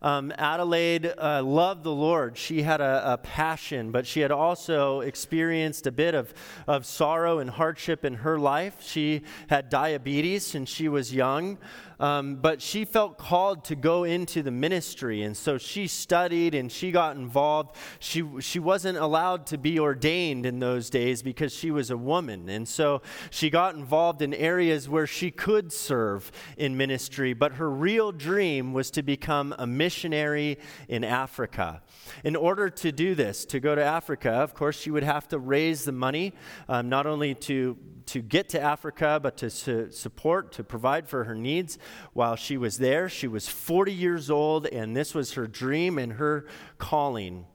Um, 0.00 0.32
Adelaide 0.38 1.12
uh, 1.18 1.42
loved 1.42 1.84
the 1.84 1.92
Lord. 1.92 2.38
She 2.38 2.62
had 2.62 2.80
a, 2.80 3.12
a, 3.14 3.18
passion, 3.18 3.90
but 3.90 4.06
she 4.06 4.20
had 4.20 4.30
also 4.30 5.00
experienced 5.00 5.86
a 5.86 5.92
bit 5.92 6.14
of, 6.14 6.32
of 6.66 6.86
sorrow 6.86 7.38
and 7.38 7.50
hardship 7.50 8.02
in 8.02 8.14
her 8.14 8.38
life. 8.38 8.76
She 8.80 9.22
had 9.48 9.68
diabetes 9.68 10.54
and 10.54 10.66
she 10.66 10.88
was 10.88 11.14
young. 11.14 11.58
Um, 11.98 12.36
but 12.36 12.60
she 12.60 12.84
felt 12.84 13.16
called 13.16 13.64
to 13.64 13.74
go 13.74 14.04
into 14.04 14.42
the 14.42 14.50
ministry, 14.50 15.22
and 15.22 15.36
so 15.36 15.56
she 15.56 15.86
studied 15.86 16.54
and 16.54 16.70
she 16.70 16.90
got 16.90 17.16
involved. 17.16 17.74
She, 17.98 18.22
she 18.40 18.58
wasn't 18.58 18.98
allowed 18.98 19.46
to 19.46 19.58
be 19.58 19.78
ordained 19.78 20.44
in 20.44 20.58
those 20.58 20.90
days 20.90 21.22
because 21.22 21.54
she 21.54 21.70
was 21.70 21.90
a 21.90 21.96
woman, 21.96 22.48
and 22.50 22.68
so 22.68 23.00
she 23.30 23.48
got 23.48 23.74
involved 23.74 24.20
in 24.20 24.34
areas 24.34 24.88
where 24.88 25.06
she 25.06 25.30
could 25.30 25.72
serve 25.72 26.30
in 26.58 26.76
ministry, 26.76 27.32
but 27.32 27.52
her 27.52 27.70
real 27.70 28.12
dream 28.12 28.74
was 28.74 28.90
to 28.90 29.02
become 29.02 29.54
a 29.58 29.66
missionary 29.66 30.58
in 30.88 31.02
Africa. 31.02 31.82
In 32.24 32.36
order 32.36 32.68
to 32.68 32.92
do 32.92 33.14
this, 33.14 33.46
to 33.46 33.58
go 33.58 33.74
to 33.74 33.82
Africa, 33.82 34.30
of 34.30 34.54
course, 34.54 34.78
she 34.78 34.90
would 34.90 35.02
have 35.02 35.28
to 35.28 35.38
raise 35.38 35.84
the 35.84 35.92
money, 35.92 36.34
um, 36.68 36.88
not 36.88 37.06
only 37.06 37.34
to, 37.34 37.76
to 38.06 38.20
get 38.20 38.50
to 38.50 38.60
Africa, 38.60 39.18
but 39.22 39.38
to 39.38 39.48
su- 39.48 39.90
support, 39.90 40.52
to 40.52 40.62
provide 40.62 41.08
for 41.08 41.24
her 41.24 41.34
needs 41.34 41.78
while 42.12 42.36
she 42.36 42.56
was 42.56 42.78
there. 42.78 43.08
She 43.08 43.28
was 43.28 43.48
40 43.48 43.92
years 43.92 44.30
old, 44.30 44.66
and 44.66 44.96
this 44.96 45.14
was 45.14 45.32
her 45.34 45.46
dream 45.46 45.98
and 45.98 46.14
her 46.14 46.46
calling. 46.78 47.46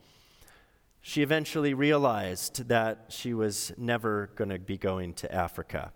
She 1.01 1.21
eventually 1.21 1.73
realized 1.73 2.67
that 2.67 3.05
she 3.09 3.33
was 3.33 3.73
never 3.77 4.29
going 4.35 4.49
to 4.49 4.59
be 4.59 4.77
going 4.77 5.13
to 5.15 5.33
Africa. 5.33 5.91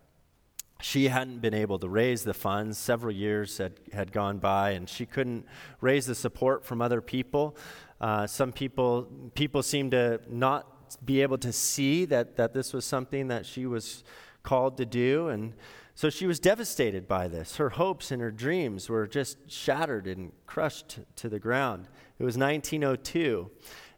She 0.81 1.07
hadn't 1.07 1.39
been 1.39 1.53
able 1.53 1.79
to 1.79 1.87
raise 1.87 2.23
the 2.23 2.33
funds. 2.33 2.77
Several 2.77 3.13
years 3.13 3.57
had, 3.57 3.73
had 3.93 4.11
gone 4.11 4.39
by, 4.39 4.71
and 4.71 4.89
she 4.89 5.05
couldn't 5.05 5.45
raise 5.79 6.05
the 6.05 6.15
support 6.15 6.65
from 6.65 6.81
other 6.81 7.01
people. 7.01 7.55
Uh, 8.01 8.27
some 8.27 8.51
people, 8.51 9.07
people 9.35 9.63
seemed 9.63 9.91
to 9.91 10.19
not 10.27 10.67
be 11.03 11.21
able 11.21 11.37
to 11.37 11.51
see 11.51 12.05
that, 12.05 12.35
that 12.35 12.53
this 12.53 12.73
was 12.73 12.85
something 12.85 13.29
that 13.29 13.45
she 13.45 13.65
was 13.65 14.03
called 14.43 14.77
to 14.77 14.85
do. 14.85 15.29
And 15.29 15.53
so 15.95 16.09
she 16.09 16.27
was 16.27 16.41
devastated 16.41 17.07
by 17.07 17.29
this. 17.29 17.55
Her 17.55 17.69
hopes 17.69 18.11
and 18.11 18.21
her 18.21 18.29
dreams 18.29 18.89
were 18.89 19.07
just 19.07 19.49
shattered 19.49 20.07
and 20.07 20.33
crushed 20.45 20.99
to 21.15 21.29
the 21.29 21.39
ground. 21.39 21.87
It 22.19 22.25
was 22.25 22.37
1902. 22.37 23.49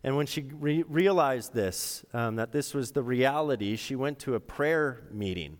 And 0.04 0.16
when 0.16 0.28
she 0.28 0.48
re- 0.54 0.86
realized 0.88 1.56
this, 1.56 2.06
um, 2.14 2.36
that 2.36 2.52
this 2.52 2.76
was 2.76 2.92
the 2.92 3.02
reality, 3.02 3.76
she 3.76 3.96
went 3.96 4.20
to 4.20 4.36
a 4.36 4.40
prayer 4.40 5.08
meeting. 5.12 5.58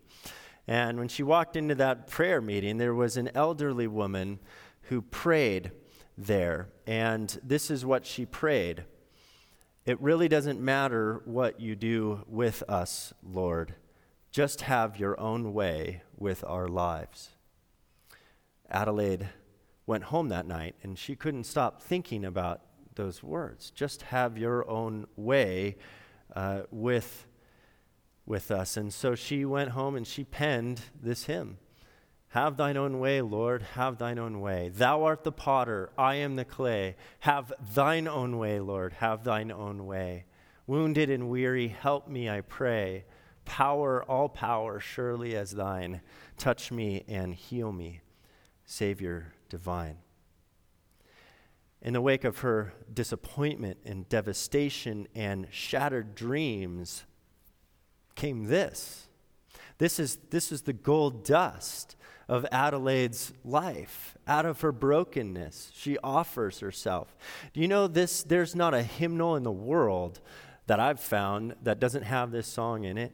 And 0.68 1.00
when 1.00 1.08
she 1.08 1.24
walked 1.24 1.56
into 1.56 1.74
that 1.76 2.06
prayer 2.06 2.40
meeting, 2.40 2.78
there 2.78 2.94
was 2.94 3.18
an 3.18 3.32
elderly 3.34 3.88
woman 3.88 4.40
who 4.84 5.02
prayed 5.02 5.72
there. 6.20 6.70
And 6.86 7.36
this 7.44 7.72
is 7.72 7.84
what 7.84 8.06
she 8.06 8.28
prayed 8.28 8.86
It 9.88 10.00
really 10.02 10.28
doesn't 10.28 10.60
matter 10.60 11.22
what 11.26 11.60
you 11.60 11.76
do 11.76 12.26
with 12.28 12.62
us, 12.70 13.12
Lord. 13.24 13.74
Just 14.32 14.62
have 14.62 15.00
your 15.00 15.20
own 15.20 15.54
way 15.54 16.04
with 16.18 16.44
our 16.46 16.68
lives. 16.68 17.30
Adelaide 18.70 19.30
went 19.86 20.06
home 20.06 20.30
that 20.30 20.46
night 20.46 20.76
and 20.84 21.00
she 21.00 21.16
couldn't 21.16 21.46
stop 21.46 21.82
thinking 21.82 22.26
about 22.26 22.62
those 22.96 23.24
words. 23.24 23.72
Just 23.72 24.04
have 24.04 24.38
your 24.38 24.70
own 24.70 25.08
way 25.16 25.78
uh, 26.36 26.64
with, 26.70 27.26
with 28.26 28.52
us. 28.52 28.76
And 28.76 28.94
so 28.94 29.16
she 29.16 29.46
went 29.46 29.72
home 29.72 29.96
and 29.96 30.06
she 30.06 30.24
penned 30.24 30.82
this 31.02 31.26
hymn 31.26 31.58
Have 32.30 32.58
thine 32.58 32.76
own 32.76 33.00
way, 33.00 33.22
Lord, 33.22 33.62
have 33.76 33.98
thine 33.98 34.20
own 34.20 34.42
way. 34.42 34.70
Thou 34.70 35.04
art 35.04 35.24
the 35.24 35.32
potter, 35.32 35.90
I 35.98 36.16
am 36.16 36.36
the 36.36 36.46
clay. 36.46 36.98
Have 37.22 37.54
thine 37.74 38.08
own 38.08 38.38
way, 38.38 38.60
Lord, 38.60 38.94
have 38.94 39.24
thine 39.24 39.52
own 39.52 39.86
way. 39.86 40.26
Wounded 40.66 41.10
and 41.10 41.30
weary, 41.30 41.70
help 41.70 42.10
me, 42.10 42.30
I 42.30 42.42
pray. 42.42 43.06
Power, 43.48 44.04
all 44.04 44.30
power, 44.30 44.80
surely 44.80 45.36
as 45.36 45.52
thine. 45.52 46.02
Touch 46.38 46.72
me 46.72 47.04
and 47.08 47.34
heal 47.34 47.72
me, 47.72 48.02
Savior 48.66 49.34
divine. 49.50 49.98
In 51.82 51.94
the 51.94 52.02
wake 52.02 52.26
of 52.26 52.40
her 52.40 52.74
disappointment 52.94 53.78
and 53.86 54.08
devastation 54.10 55.08
and 55.16 55.48
shattered 55.50 56.14
dreams 56.14 57.06
came 58.16 58.46
this. 58.46 59.08
This 59.78 59.98
is, 59.98 60.18
this 60.30 60.52
is 60.52 60.64
the 60.64 60.74
gold 60.74 61.24
dust 61.24 61.96
of 62.28 62.46
Adelaide's 62.52 63.32
life. 63.46 64.18
Out 64.28 64.46
of 64.46 64.62
her 64.62 64.74
brokenness, 64.74 65.72
she 65.74 65.98
offers 66.04 66.60
herself. 66.60 67.16
Do 67.54 67.62
you 67.62 67.68
know 67.70 67.88
this? 67.88 68.24
There's 68.24 68.56
not 68.56 68.74
a 68.74 68.84
hymnal 68.84 69.36
in 69.38 69.44
the 69.44 69.52
world 69.52 70.20
that 70.66 70.82
I've 70.82 71.00
found 71.00 71.56
that 71.64 71.80
doesn't 71.80 72.04
have 72.04 72.32
this 72.32 72.48
song 72.48 72.84
in 72.84 72.98
it. 72.98 73.14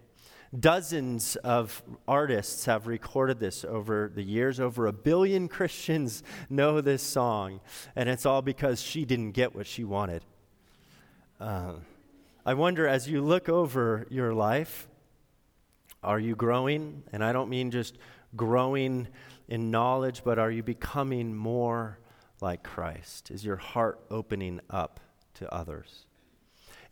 Dozens 0.58 1.36
of 1.38 1.82
artists 2.08 2.66
have 2.66 2.86
recorded 2.86 3.40
this 3.40 3.66
over 3.66 4.12
the 4.14 4.22
years. 4.22 4.60
Over 4.60 4.86
a 4.86 4.94
billion 4.94 5.48
Christians 5.50 6.24
know 6.50 6.80
this 6.80 7.02
song, 7.02 7.60
and 7.96 8.08
it's 8.08 8.26
all 8.26 8.42
because 8.42 8.82
she 8.82 9.04
didn't 9.04 9.32
get 9.32 9.56
what 9.56 9.66
she 9.66 9.84
wanted. 9.84 10.24
Uh, 11.40 11.74
I 12.46 12.54
wonder 12.54 12.88
as 12.88 13.10
you 13.10 13.22
look 13.22 13.50
over 13.50 14.06
your 14.10 14.34
life, 14.34 14.88
are 16.04 16.20
you 16.20 16.36
growing? 16.36 17.04
And 17.12 17.24
I 17.24 17.32
don't 17.32 17.50
mean 17.50 17.72
just 17.72 17.98
growing 18.36 19.08
in 19.48 19.72
knowledge, 19.72 20.22
but 20.24 20.38
are 20.38 20.52
you 20.52 20.62
becoming 20.62 21.34
more 21.34 22.00
like 22.42 22.62
Christ? 22.64 23.32
Is 23.32 23.44
your 23.44 23.56
heart 23.56 24.00
opening 24.12 24.60
up 24.70 25.00
to 25.36 25.52
others? 25.52 26.06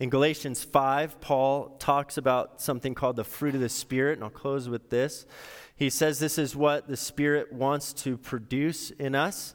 In 0.02 0.10
Galatians 0.10 0.64
5, 0.64 1.22
Paul 1.22 1.76
talks 1.78 2.18
about 2.18 2.60
something 2.60 2.96
called 2.96 3.18
the 3.18 3.24
fruit 3.24 3.54
of 3.54 3.62
the 3.62 3.70
Spirit, 3.70 4.14
and 4.18 4.24
I'll 4.24 4.32
close 4.32 4.68
with 4.68 4.90
this. 4.90 5.28
He 5.76 5.92
says 5.92 6.18
this 6.18 6.40
is 6.40 6.56
what 6.56 6.88
the 6.88 6.98
Spirit 6.98 7.54
wants 7.54 7.94
to 8.02 8.18
produce 8.18 8.90
in 8.90 9.14
us. 9.14 9.54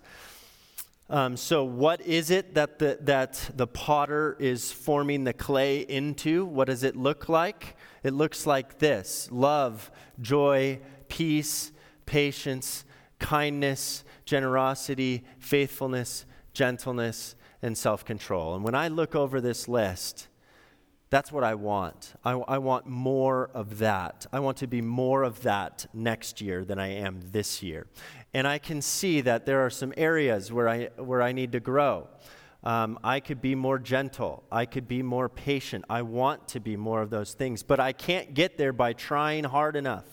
Um, 1.10 1.36
so, 1.36 1.64
what 1.64 2.00
is 2.00 2.30
it 2.30 2.54
that 2.54 2.78
the, 2.78 2.96
that 3.00 3.50
the 3.56 3.66
potter 3.66 4.36
is 4.38 4.70
forming 4.70 5.24
the 5.24 5.32
clay 5.32 5.80
into? 5.80 6.44
What 6.44 6.68
does 6.68 6.84
it 6.84 6.94
look 6.94 7.28
like? 7.28 7.76
It 8.04 8.12
looks 8.12 8.46
like 8.46 8.78
this 8.78 9.28
love, 9.32 9.90
joy, 10.20 10.78
peace, 11.08 11.72
patience, 12.06 12.84
kindness, 13.18 14.04
generosity, 14.24 15.24
faithfulness, 15.40 16.24
gentleness, 16.52 17.34
and 17.62 17.76
self 17.76 18.04
control. 18.04 18.54
And 18.54 18.62
when 18.62 18.76
I 18.76 18.86
look 18.86 19.16
over 19.16 19.40
this 19.40 19.66
list, 19.66 20.28
that's 21.08 21.30
what 21.30 21.44
I 21.44 21.54
want. 21.54 22.14
I, 22.24 22.32
I, 22.32 22.58
want 22.58 22.86
more 22.86 23.48
of 23.54 23.78
that. 23.78 24.26
I 24.32 24.40
want 24.40 24.56
to 24.58 24.66
be 24.66 24.82
more 24.82 25.22
of 25.22 25.42
that 25.42 25.86
next 25.94 26.40
year 26.40 26.64
than 26.64 26.80
I 26.80 26.88
am 26.88 27.20
this 27.30 27.62
year. 27.62 27.86
And 28.34 28.46
I 28.46 28.58
can 28.58 28.82
see 28.82 29.20
that 29.20 29.46
there 29.46 29.64
are 29.64 29.70
some 29.70 29.94
areas 29.96 30.52
where 30.52 30.68
I, 30.68 30.86
where 30.96 31.22
I 31.22 31.30
need 31.30 31.52
to 31.52 31.60
grow. 31.60 32.08
Um, 32.64 32.98
I 33.04 33.20
could 33.20 33.40
be 33.40 33.54
more 33.54 33.78
gentle. 33.78 34.42
I 34.50 34.66
could 34.66 34.88
be 34.88 35.00
more 35.00 35.28
patient. 35.28 35.84
I 35.88 36.02
want 36.02 36.48
to 36.48 36.60
be 36.60 36.76
more 36.76 37.02
of 37.02 37.10
those 37.10 37.34
things. 37.34 37.62
But 37.62 37.78
I 37.78 37.92
can't 37.92 38.34
get 38.34 38.58
there 38.58 38.72
by 38.72 38.92
trying 38.92 39.44
hard 39.44 39.76
enough, 39.76 40.06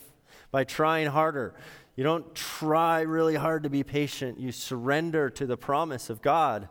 by 0.51 0.63
trying 0.63 1.08
harder. 1.08 1.56
You 1.95 2.03
don't 2.03 2.36
try 2.36 3.01
really 3.01 3.36
hard 3.36 3.63
to 3.63 3.69
be 3.69 3.82
patient. 3.82 4.39
You 4.39 4.51
surrender 4.51 5.32
to 5.32 5.47
the 5.47 5.58
promise 5.58 6.12
of 6.12 6.21
God 6.21 6.69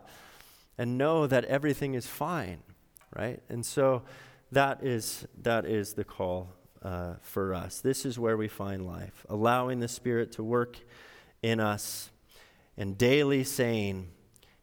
and 0.77 0.97
know 0.97 1.27
that 1.27 1.43
everything 1.45 1.93
is 1.93 2.07
fine 2.07 2.59
right? 3.15 3.41
And 3.49 3.65
so 3.65 4.03
that 4.51 4.83
is, 4.83 5.27
that 5.41 5.65
is 5.65 5.93
the 5.93 6.03
call 6.03 6.49
uh, 6.81 7.15
for 7.21 7.53
us. 7.53 7.79
This 7.79 8.05
is 8.05 8.19
where 8.19 8.37
we 8.37 8.47
find 8.47 8.85
life, 8.85 9.25
allowing 9.29 9.79
the 9.79 9.87
Spirit 9.87 10.31
to 10.33 10.43
work 10.43 10.79
in 11.41 11.59
us 11.59 12.11
and 12.77 12.97
daily 12.97 13.43
saying, 13.43 14.09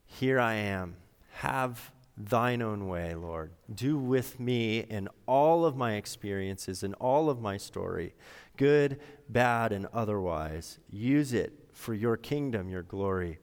Here 0.07 0.41
I 0.41 0.55
am, 0.55 0.97
have 1.35 1.93
thine 2.17 2.61
own 2.63 2.89
way, 2.89 3.15
Lord. 3.15 3.53
Do 3.73 3.97
with 3.97 4.39
me 4.39 4.81
in 4.81 5.09
all 5.27 5.65
of 5.65 5.77
my 5.77 5.95
experiences 5.95 6.83
and 6.83 6.95
all 6.95 7.31
of 7.31 7.41
my 7.41 7.57
story, 7.57 8.15
good, 8.57 9.01
bad, 9.29 9.73
and 9.73 9.87
otherwise. 9.93 10.79
Use 10.91 11.33
it 11.33 11.53
for 11.73 11.95
your 11.95 12.17
kingdom, 12.17 12.69
your 12.69 12.83
glory, 12.83 13.39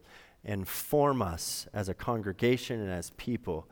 and 0.45 0.67
form 0.67 1.21
us 1.21 1.67
as 1.73 1.89
a 1.89 1.93
congregation 1.93 2.79
and 2.79 2.91
as 2.91 3.09
people 3.11 3.67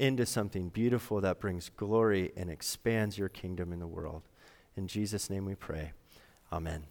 into 0.00 0.24
something 0.24 0.70
beautiful 0.70 1.20
that 1.20 1.38
brings 1.38 1.68
glory 1.68 2.32
and 2.34 2.48
expands 2.48 3.18
your 3.18 3.28
kingdom 3.28 3.72
in 3.72 3.78
the 3.78 3.86
world. 3.86 4.22
In 4.74 4.88
Jesus' 4.88 5.28
name 5.28 5.44
we 5.44 5.54
pray. 5.54 5.92
Amen. 6.50 6.84